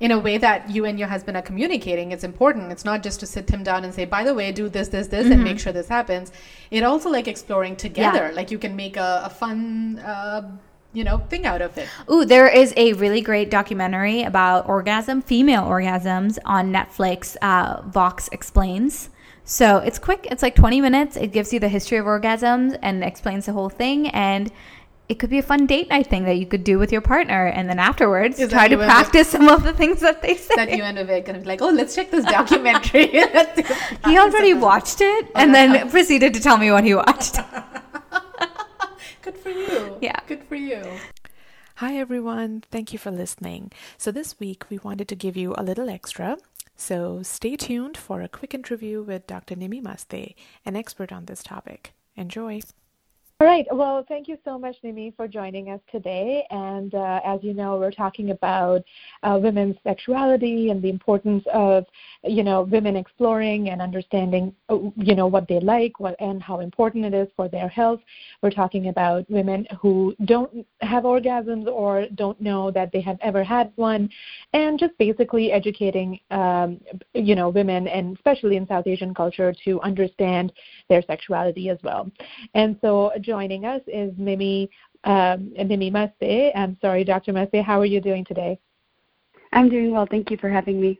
[0.00, 3.18] in a way that you and your husband are communicating it's important it's not just
[3.20, 5.44] to sit him down and say by the way do this this this and Mhm.
[5.44, 6.30] make sure this happens
[6.70, 10.42] it also like exploring together like you can make a, a fun uh,
[10.92, 15.20] you know thing out of it Ooh, there is a really great documentary about orgasm,
[15.20, 17.36] female orgasms on Netflix.
[17.42, 19.10] Uh, Vox explains.
[19.44, 20.26] So it's quick.
[20.30, 21.16] It's like 20 minutes.
[21.16, 24.08] It gives you the history of orgasms and explains the whole thing.
[24.08, 24.50] And
[25.08, 27.46] it could be a fun date night thing that you could do with your partner,
[27.46, 30.36] and then afterwards Is try to you and practice some of the things that they
[30.36, 30.54] say.
[30.54, 33.06] That you and Vivek and be like, oh, let's check this documentary.
[34.04, 37.36] he already watched it oh, and then proceeded to tell me what he watched.
[39.22, 39.96] Good for you.
[40.00, 40.20] Yeah.
[40.26, 40.82] Good for you.
[41.76, 42.64] Hi, everyone.
[42.70, 43.72] Thank you for listening.
[43.96, 46.36] So, this week we wanted to give you a little extra.
[46.76, 49.54] So, stay tuned for a quick interview with Dr.
[49.54, 50.34] Nimi Maste,
[50.66, 51.92] an expert on this topic.
[52.16, 52.60] Enjoy.
[53.40, 53.66] All right.
[53.70, 56.44] Well, thank you so much, Nimi, for joining us today.
[56.50, 58.82] And uh, as you know, we're talking about
[59.22, 61.84] uh, women's sexuality and the importance of,
[62.24, 64.54] you know, women exploring and understanding,
[64.96, 68.00] you know, what they like, what and how important it is for their health.
[68.42, 73.44] We're talking about women who don't have orgasms or don't know that they have ever
[73.44, 74.10] had one,
[74.52, 76.80] and just basically educating, um,
[77.14, 80.52] you know, women and especially in South Asian culture to understand
[80.88, 82.10] their sexuality as well.
[82.54, 84.70] And so joining us is mimi
[85.04, 86.52] um, Nimi Maste.
[86.56, 87.32] I'm sorry, Dr.
[87.32, 87.62] Maste.
[87.64, 88.58] How are you doing today?
[89.52, 90.06] I'm doing well.
[90.10, 90.98] Thank you for having me.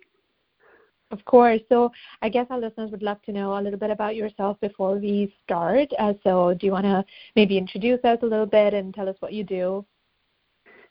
[1.10, 1.60] Of course.
[1.70, 1.90] So
[2.20, 5.34] I guess our listeners would love to know a little bit about yourself before we
[5.42, 5.88] start.
[5.98, 9.16] Uh, so do you want to maybe introduce us a little bit and tell us
[9.20, 9.84] what you do?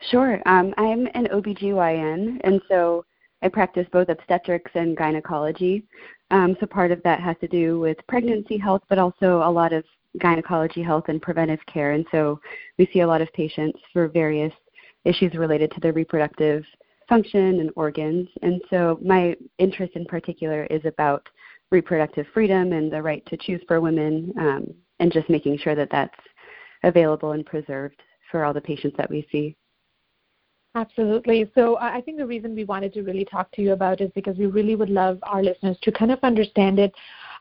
[0.10, 0.42] Sure.
[0.46, 3.06] Um, I'm an OBGYN, and so
[3.42, 5.84] I practice both obstetrics and gynecology.
[6.32, 9.74] Um, so part of that has to do with pregnancy health, but also a lot
[9.74, 9.84] of
[10.20, 11.92] gynecology health and preventive care.
[11.92, 12.40] And so
[12.78, 14.54] we see a lot of patients for various
[15.06, 16.64] issues related to their reproductive
[17.08, 18.28] function and organs.
[18.41, 21.28] And so my interest in particular is about
[21.72, 25.89] reproductive freedom and the right to choose for women um, and just making sure that
[25.91, 26.20] that's
[26.84, 29.56] available and preserved for all the patients that we see.
[30.76, 31.52] Absolutely.
[31.56, 34.38] So I think the reason we wanted to really talk to you about is because
[34.38, 36.93] we really would love our listeners to kind of understand it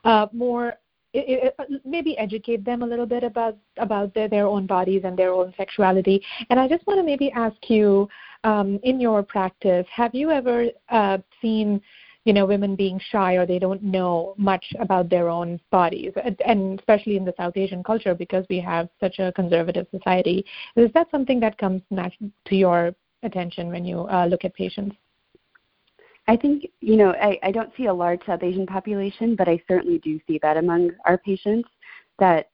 [0.03, 0.73] uh, more
[1.13, 5.17] it, it, maybe educate them a little bit about about their, their own bodies and
[5.17, 6.21] their own sexuality.
[6.49, 8.09] And I just want to maybe ask you,
[8.43, 11.81] um, in your practice, have you ever uh, seen,
[12.25, 16.13] you know, women being shy or they don't know much about their own bodies,
[16.45, 20.45] and especially in the South Asian culture because we have such a conservative society?
[20.75, 24.95] Is that something that comes to your attention when you uh, look at patients?
[26.27, 29.61] I think, you know, I, I don't see a large South Asian population, but I
[29.67, 31.69] certainly do see that among our patients
[32.19, 32.49] that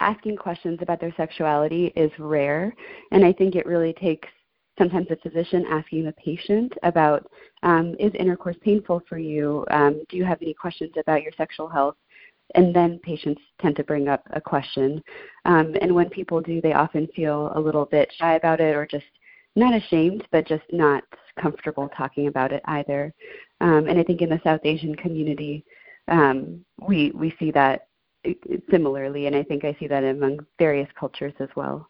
[0.00, 2.74] asking questions about their sexuality is rare.
[3.12, 4.28] And I think it really takes
[4.78, 7.30] sometimes a physician asking the patient about
[7.62, 9.64] um, is intercourse painful for you?
[9.70, 11.96] Um, do you have any questions about your sexual health?
[12.54, 15.02] And then patients tend to bring up a question.
[15.44, 18.86] Um, and when people do, they often feel a little bit shy about it or
[18.86, 19.06] just
[19.56, 21.02] not ashamed, but just not
[21.40, 23.12] comfortable talking about it either.
[23.60, 25.64] Um, and I think in the South Asian community,
[26.08, 27.86] um, we we see that
[28.70, 31.88] similarly, and I think I see that among various cultures as well.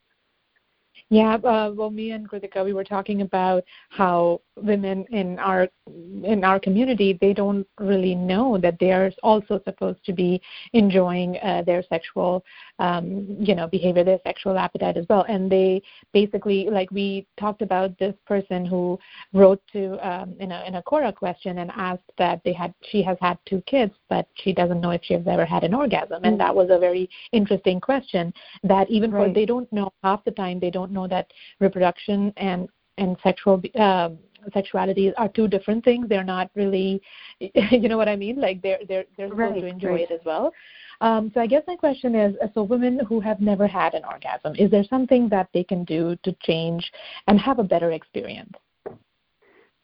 [1.09, 6.45] Yeah, uh, well, me and Kritika, we were talking about how women in our in
[6.45, 10.41] our community they don't really know that they are also supposed to be
[10.73, 12.45] enjoying uh, their sexual
[12.87, 15.25] um, you know behavior, their sexual appetite as well.
[15.29, 18.99] And they basically like we talked about this person who
[19.35, 23.03] wrote to um, in a in a Quora question and asked that they had she
[23.03, 26.25] has had two kids, but she doesn't know if she has ever had an orgasm.
[26.25, 26.39] And mm-hmm.
[26.39, 28.33] that was a very interesting question.
[28.63, 29.29] That even right.
[29.29, 32.69] for they don't know half the time they don't know know that reproduction and
[32.99, 34.11] and sexual uh,
[34.53, 36.09] sexuality are two different things.
[36.09, 37.01] They're not really,
[37.41, 38.41] you know what I mean?
[38.41, 40.11] Like they're they're they're supposed right, to enjoy right.
[40.11, 40.53] it as well.
[41.01, 44.55] Um, so I guess my question is: so women who have never had an orgasm,
[44.57, 46.91] is there something that they can do to change
[47.27, 48.53] and have a better experience?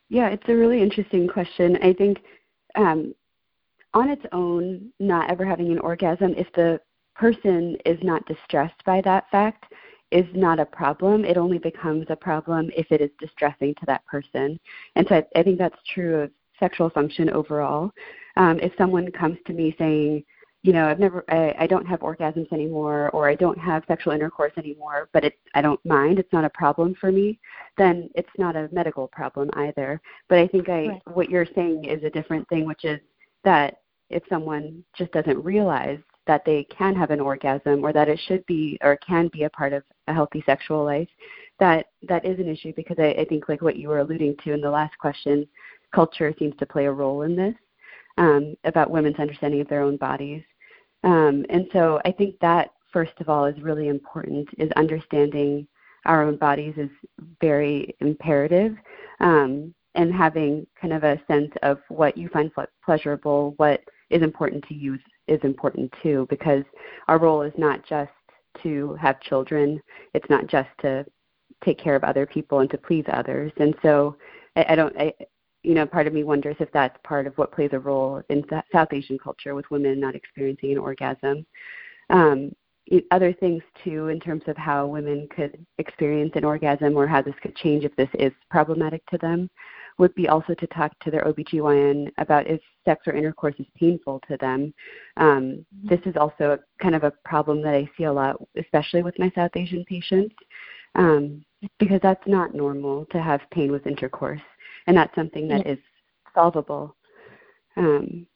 [0.08, 1.76] Yeah, it's a really interesting question.
[1.82, 2.18] I think
[2.76, 3.14] um,
[3.94, 6.80] on its own, not ever having an orgasm, if the
[7.14, 9.64] person is not distressed by that fact,
[10.10, 11.24] is not a problem.
[11.24, 14.58] It only becomes a problem if it is distressing to that person.
[14.96, 17.90] And so I, I think that's true of sexual function overall.
[18.36, 20.24] Um, if someone comes to me saying,
[20.62, 24.12] you know, I've never, I, I don't have orgasms anymore, or I don't have sexual
[24.12, 26.18] intercourse anymore, but it, I don't mind.
[26.18, 27.38] It's not a problem for me.
[27.76, 30.00] Then it's not a medical problem either.
[30.28, 31.02] But I think I, right.
[31.12, 32.98] what you're saying is a different thing, which is
[33.44, 38.20] that if someone just doesn't realize that they can have an orgasm or that it
[38.28, 41.08] should be or can be a part of a healthy sexual life,
[41.58, 44.52] that that is an issue because I, I think like what you were alluding to
[44.52, 45.48] in the last question,
[45.92, 47.54] culture seems to play a role in this
[48.18, 50.42] um, about women's understanding of their own bodies.
[51.02, 55.66] Um, and so I think that first of all is really important is understanding
[56.04, 56.90] our own bodies is
[57.40, 58.76] very imperative
[59.20, 62.50] um, and having kind of a sense of what you find
[62.84, 64.98] pleasurable, what is important to you
[65.28, 66.64] is important too because
[67.08, 68.10] our role is not just
[68.62, 69.80] to have children.
[70.14, 71.04] It's not just to
[71.64, 73.52] take care of other people and to please others.
[73.58, 74.16] And so
[74.56, 75.12] i, I don't I,
[75.62, 78.44] you know part of me wonders if that's part of what plays a role in
[78.72, 81.46] south asian culture with women not experiencing an orgasm.
[82.10, 82.52] Um,
[83.10, 87.34] other things too in terms of how women could experience an orgasm or how this
[87.42, 89.50] could change if this is problematic to them
[89.98, 94.20] would be also to talk to their OBGYN about if sex or intercourse is painful
[94.28, 94.72] to them.
[95.16, 99.02] Um, this is also a, kind of a problem that I see a lot, especially
[99.02, 100.34] with my South Asian patients,
[100.94, 101.44] um,
[101.78, 104.40] because that's not normal to have pain with intercourse,
[104.86, 105.72] and that's something that yeah.
[105.72, 105.78] is
[106.34, 106.94] solvable.
[107.76, 108.26] Um,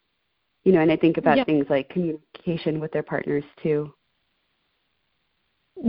[0.65, 1.45] you know, and I think about yeah.
[1.45, 3.93] things like communication with their partners too.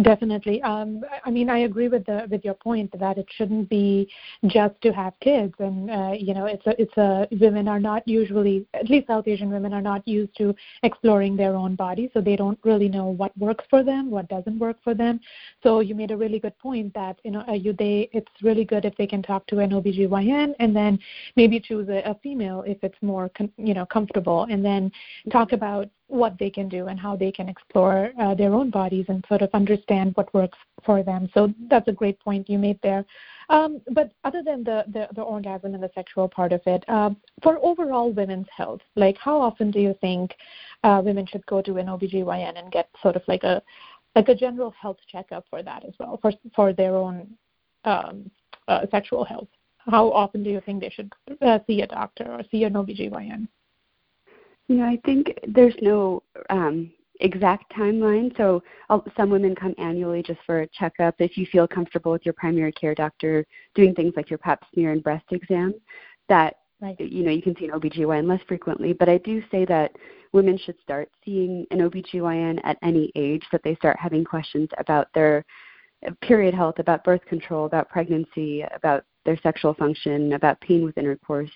[0.02, 0.62] Definitely.
[0.64, 4.10] Um, I mean, I agree with the with your point that it shouldn't be
[4.48, 8.08] just to have kids, and uh, you know, it's a it's a women are not
[8.08, 12.22] usually, at least South Asian women are not used to exploring their own body, so
[12.22, 15.20] they don't really know what works for them, what doesn't work for them.
[15.62, 18.64] So you made a really good point that you know, uh, you they it's really
[18.64, 20.98] good if they can talk to an OBGYN and then
[21.36, 24.92] maybe choose a, a female if it's more com- you know comfortable, and then
[25.30, 29.06] talk about what they can do and how they can explore uh, their own bodies
[29.10, 31.28] and sort of understand what works for them.
[31.34, 33.04] So that's a great point you made there.
[33.50, 37.10] Um, but other than the, the, the, orgasm and the sexual part of it, uh,
[37.42, 40.36] for overall women's health, like how often do you think
[40.84, 43.62] uh, women should go to an OBGYN and get sort of like a
[44.16, 47.28] like a general health checkup for that as well, for for their own
[47.86, 48.30] um,
[48.68, 49.50] uh, sexual health?
[49.80, 51.12] How often do you think they should
[51.42, 53.48] uh, see a doctor or see an OBGYN?
[54.68, 58.36] You know, I think there's no um, exact timeline.
[58.38, 61.16] So I'll, some women come annually just for a checkup.
[61.20, 63.46] If you feel comfortable with your primary care doctor
[63.76, 65.74] doing things like your pap smear and breast exam,
[66.30, 67.00] that right.
[67.00, 68.94] you know you can see an OBGYN less frequently.
[68.94, 69.92] But I do say that
[70.32, 75.08] women should start seeing an OBGYN at any age that they start having questions about
[75.14, 75.46] their
[76.22, 81.52] period health, about birth control, about pregnancy, about their sexual function, about pain with intercourse.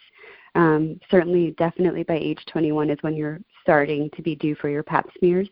[0.57, 4.81] Um, certainly, definitely by age 21 is when you're starting to be due for your
[4.81, 5.47] pap smears.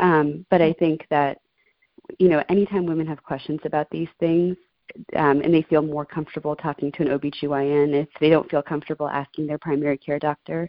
[0.00, 1.38] Um, but I think that,
[2.18, 4.56] you know, anytime women have questions about these things,
[5.14, 9.08] um, and they feel more comfortable talking to an OBGYN, if they don't feel comfortable
[9.08, 10.68] asking their primary care doctor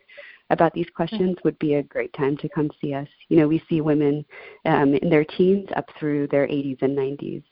[0.51, 3.07] about these questions, would be a great time to come see us.
[3.29, 4.23] You know, we see women
[4.65, 7.43] um, in their teens up through their 80s and 90s.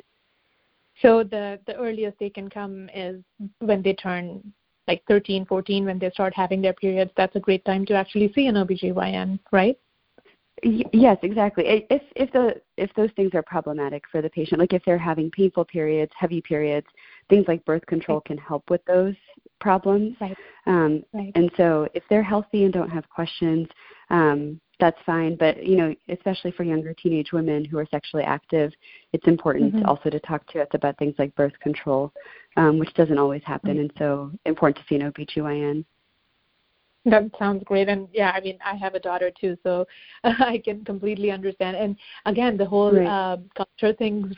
[1.01, 3.23] So the the earliest they can come is
[3.59, 4.41] when they turn
[4.87, 8.31] like 13, 14, when they start having their periods, that's a great time to actually
[8.33, 9.77] see an OBGYN, right?
[10.63, 11.85] Yes, exactly.
[11.89, 15.29] If if the if those things are problematic for the patient, like if they're having
[15.29, 16.87] painful periods, heavy periods,
[17.29, 19.13] things like birth control can help with those
[19.59, 20.15] problems.
[20.19, 20.37] Right.
[20.65, 21.31] Um, right.
[21.35, 23.67] And so, if they're healthy and don't have questions,
[24.09, 25.35] um, that's fine.
[25.35, 28.71] But you know, especially for younger teenage women who are sexually active,
[29.13, 29.85] it's important mm-hmm.
[29.85, 32.11] also to talk to us about things like birth control,
[32.55, 33.79] um, which doesn't always happen, mm-hmm.
[33.81, 35.85] and so important to see an OBGYN.
[37.05, 39.85] That sounds great, and yeah, I mean, I have a daughter too, so
[40.23, 41.77] I can completely understand.
[41.77, 41.95] And
[42.25, 43.07] again, the whole right.
[43.07, 44.33] uh, culture thing,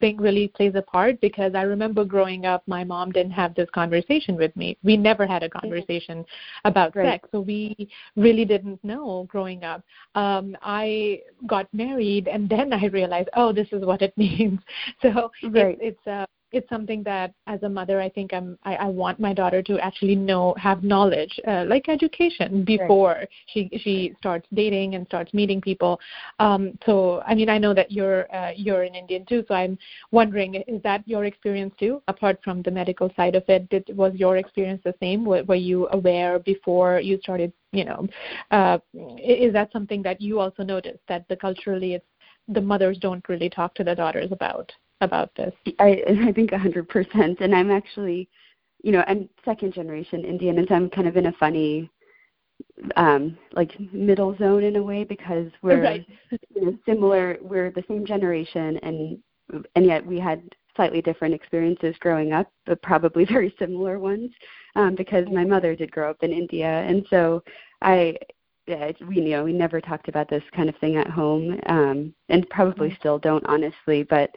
[0.00, 3.68] thing really plays a part because I remember growing up, my mom didn't have this
[3.74, 4.78] conversation with me.
[4.82, 6.24] We never had a conversation
[6.64, 7.12] about right.
[7.12, 9.82] sex, so we really didn't know growing up.
[10.14, 14.60] Um, I got married, and then I realized, oh, this is what it means.
[15.02, 15.78] So right.
[15.78, 19.18] it, it's uh, it's something that as a mother i think i'm i, I want
[19.18, 23.28] my daughter to actually know have knowledge uh, like education before right.
[23.46, 26.00] she she starts dating and starts meeting people.
[26.38, 29.76] Um so i mean i know that you're uh, you're an indian too so i'm
[30.10, 32.02] wondering is that your experience too?
[32.08, 35.24] Apart from the medical side of it did was your experience the same?
[35.24, 38.06] Were, were you aware before you started you know
[38.50, 38.78] uh
[39.18, 42.06] is that something that you also noticed that the culturally it's
[42.48, 44.70] the mothers don't really talk to the daughters about
[45.04, 45.52] about this?
[45.78, 48.28] I I think a hundred percent, and I'm actually,
[48.82, 51.90] you know, I'm second generation Indian, and so I'm kind of in a funny,
[52.96, 56.06] um, like middle zone in a way because we're right.
[56.54, 57.38] you know, similar.
[57.40, 59.18] We're the same generation, and
[59.76, 60.42] and yet we had
[60.76, 64.30] slightly different experiences growing up, but probably very similar ones,
[64.76, 67.42] um, because my mother did grow up in India, and so
[67.82, 68.16] I
[68.66, 72.14] yeah, we you know we never talked about this kind of thing at home, um,
[72.28, 72.98] and probably mm-hmm.
[72.98, 74.02] still don't honestly.
[74.02, 74.30] But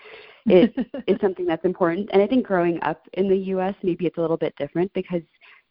[0.45, 0.73] it
[1.07, 2.09] is something that's important.
[2.11, 5.21] And I think growing up in the U.S., maybe it's a little bit different because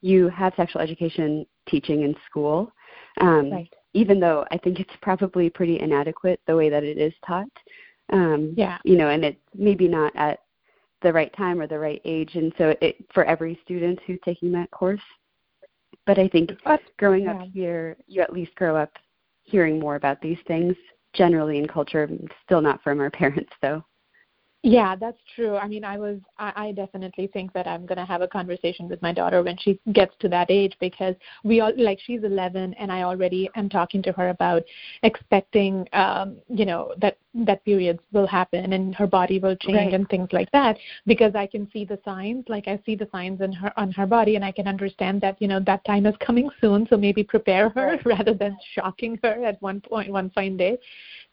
[0.02, 2.72] you have sexual education teaching in school,
[3.20, 3.72] um, right.
[3.94, 7.46] even though I think it's probably pretty inadequate the way that it is taught.
[8.12, 8.78] Um, yeah.
[8.84, 10.40] You know, and it's maybe not at
[11.02, 14.52] the right time or the right age, and so it for every student who's taking
[14.52, 15.00] that course.
[16.06, 16.50] But I think
[16.98, 17.34] growing yeah.
[17.34, 18.92] up here, you at least grow up
[19.42, 20.74] hearing more about these things
[21.12, 22.08] generally in culture,
[22.44, 23.84] still not from our parents though.
[24.62, 25.56] Yeah, that's true.
[25.56, 28.88] I mean, I was, I, I definitely think that I'm going to have a conversation
[28.88, 32.74] with my daughter when she gets to that age because we all, like, she's 11
[32.74, 34.64] and I already am talking to her about
[35.04, 39.94] expecting, um, you know, that, that periods will happen and her body will change Right.
[39.94, 43.42] and things like that because I can see the signs, like I see the signs
[43.42, 46.14] in her, on her body and I can understand that, you know, that time is
[46.18, 46.88] coming soon.
[46.90, 50.78] So maybe prepare her rather than shocking her at one point, one fine day.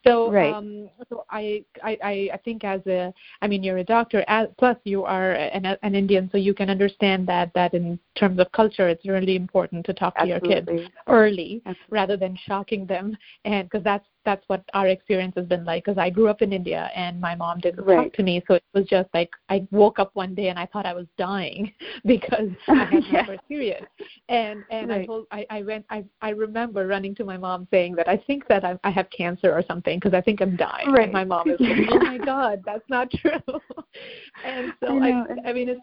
[0.03, 0.53] So, Right.
[0.53, 4.77] um, so I, I, I think as a, I mean, you're a doctor, as, plus
[4.83, 8.89] you are an, an Indian, so you can understand that that in terms of culture,
[8.89, 10.67] it's really important to talk to your kids
[11.07, 11.81] early Absolutely.
[11.89, 15.85] rather than shocking them, and because that's that's what our experience has been like.
[15.85, 18.05] Because I grew up in India, and my mom didn't Right.
[18.05, 20.65] talk to me, so it was just like I woke up one day and I
[20.67, 21.71] thought I was dying
[22.05, 23.21] because I had Yeah.
[23.21, 23.87] my first period,
[24.29, 27.95] and and I told I I went I I remember running to my mom saying
[27.95, 30.91] that I think that I I have cancer or something because I think I'm dying.
[30.91, 31.03] Right.
[31.03, 33.31] And my mom is like, oh my god, that's not true.
[34.45, 35.49] and so I I.
[35.49, 35.81] I, mean it's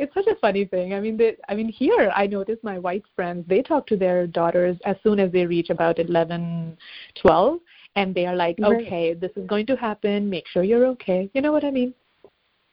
[0.00, 0.94] it's such a funny thing.
[0.94, 4.26] I mean, they, I mean, here I notice my white friends they talk to their
[4.26, 6.76] daughters as soon as they reach about eleven,
[7.20, 7.60] twelve,
[7.96, 8.86] and they are like, Right.
[8.86, 10.30] okay, this is going to happen.
[10.30, 11.30] Make sure you're okay.
[11.34, 11.94] You know what I mean?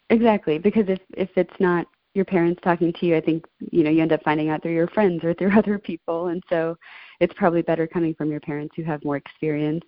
[0.10, 3.90] Exactly, because if if it's not your parents talking to you, I think you know
[3.90, 6.78] you end up finding out through your friends or through other people, and so
[7.20, 9.84] it's probably better coming from your parents who have more experience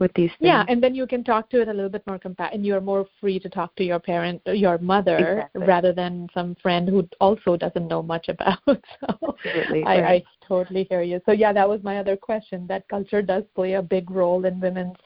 [0.00, 0.40] with these things.
[0.48, 2.80] Yeah, and then you can talk to it a little bit more compa- and you're
[2.80, 5.66] more free to talk to your parent, your mother, Exactly.
[5.66, 8.58] rather than some friend who also doesn't know much about.
[9.00, 11.20] So Absolutely, I, I totally hear you.
[11.26, 12.66] So yeah, that was my other question.
[12.66, 14.96] That culture does play a big role in women's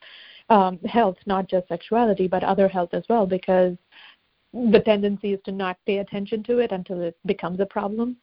[0.49, 3.75] um, health, not just sexuality, but other health as well, because
[4.53, 8.15] the tendency is to not pay attention to it until it becomes a problem.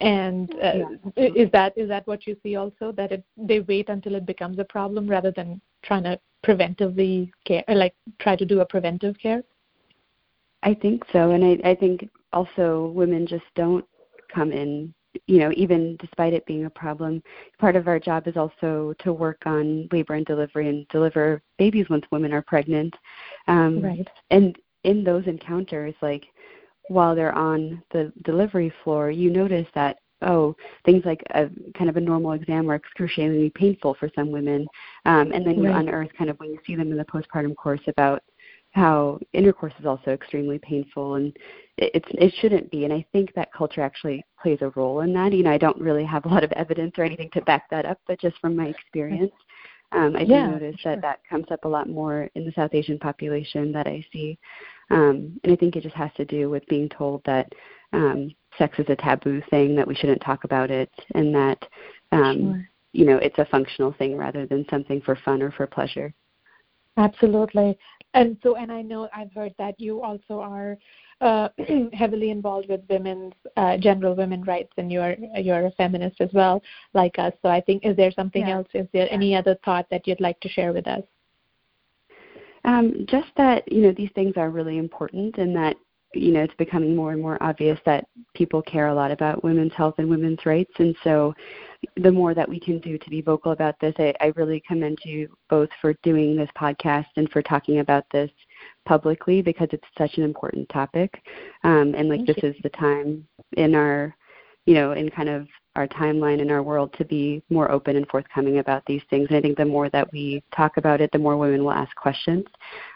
[0.00, 0.88] And uh, Yeah.
[1.16, 4.58] is that is that what you see also that it they wait until it becomes
[4.58, 5.60] a problem rather than
[5.90, 9.42] trying to preventively care, or like try to do a preventive care?
[10.62, 13.84] I think so, and I, I think also women just don't
[14.32, 14.94] come in.
[15.26, 17.20] You know, even despite it being a problem,
[17.58, 21.88] part of our job is also to work on labor and delivery and deliver babies
[21.90, 22.94] once women are pregnant.
[23.48, 24.08] Um, Right.
[24.30, 26.26] And in those encounters, like
[26.86, 30.54] while they're on the delivery floor, you notice that oh,
[30.84, 34.66] things like a kind of a normal exam are excruciatingly painful for some women,
[35.06, 35.76] um, and then you Right.
[35.80, 38.22] unearth kind of when you see them in the postpartum course about
[38.72, 41.14] how intercourse is also extremely painful.
[41.16, 41.36] And
[41.76, 42.84] it, it's it shouldn't be.
[42.84, 45.32] And i think that culture actually plays a role in that.
[45.32, 47.84] You know i don't really have a lot of evidence or anything to back that
[47.86, 49.32] up but just from my experience
[49.92, 50.92] um, i Yeah, do notice sure.
[50.94, 54.38] that that comes up a lot more in the south asian population that i see.
[54.90, 57.52] Um, and i think it just has to do with being told that
[57.92, 58.30] um,
[58.60, 61.58] sex is a taboo thing that we shouldn't talk about it and that
[62.12, 62.68] um, Sure.
[62.92, 66.12] you know it's a functional thing rather than something for fun or for pleasure
[66.96, 67.78] Absolutely.
[68.14, 70.76] And so, and I know I've heard that you also are
[71.20, 71.48] uh,
[71.92, 76.60] heavily involved with women's uh, general women rights, and you're you're a feminist as well,
[76.92, 77.32] like us.
[77.42, 78.56] So I think, is there something Yeah.
[78.56, 78.68] else?
[78.74, 81.04] Is there any other thought that you'd like to share with us?
[82.64, 85.76] Um, just that you know these things are really important, and that
[86.14, 89.72] you know it's becoming more and more obvious that people care a lot about women's
[89.74, 91.34] health and women's rights, and so
[91.96, 94.98] the more that we can do to be vocal about this, I, I really commend
[95.04, 98.30] you both for doing this podcast and for talking about this
[98.84, 101.22] publicly because it's such an important topic,
[101.64, 104.14] um, and like Thank this is the time in our
[104.66, 108.06] you know, in kind of our timeline in our world to be more open and
[108.08, 109.26] forthcoming about these things.
[109.28, 111.94] And I think the more that we talk about it, the more women will ask
[111.96, 112.44] questions.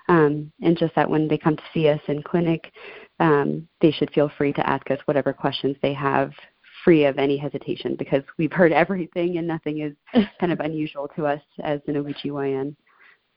[0.09, 2.71] Um, and just that when they come to see us in clinic,
[3.21, 6.33] um, they should feel free to ask us whatever questions they have
[6.85, 11.27] free of any hesitation because we've heard everything and nothing is kind of unusual to
[11.27, 12.75] us as an OBGYN.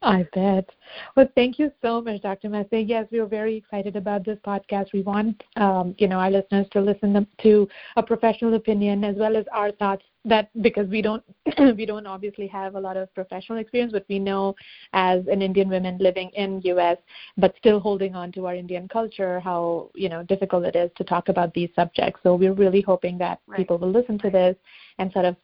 [0.00, 0.68] I bet.
[1.16, 2.48] Well, thank you so much, Dr.
[2.48, 2.82] Massey.
[2.82, 4.92] Yes, we are very excited about this podcast.
[4.92, 9.36] We want, um, you know, our listeners to listen to a professional opinion as well
[9.36, 10.04] as our thoughts.
[10.24, 11.22] That because we don't,
[11.76, 14.54] we don't obviously have a lot of professional experience, but we know
[14.92, 16.98] as an Indian woman living in U.S.
[17.36, 21.04] but still holding on to our Indian culture, how you know difficult it is to
[21.04, 22.20] talk about these subjects.
[22.22, 23.58] So we're really hoping that Right.
[23.58, 24.56] people will listen to this
[24.98, 25.36] and sort of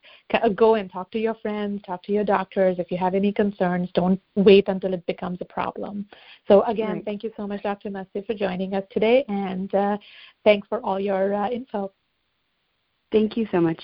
[0.57, 2.79] go and talk to your friends, talk to your doctors.
[2.79, 6.07] If you have any concerns, don't wait until it becomes a problem.
[6.49, 7.05] So again, Right.
[7.05, 7.91] thank you so much, Dr.
[7.91, 9.97] Masti, for joining us today, and uh,
[10.45, 11.93] thanks for all your uh, info.
[13.13, 13.81] Thank you so much.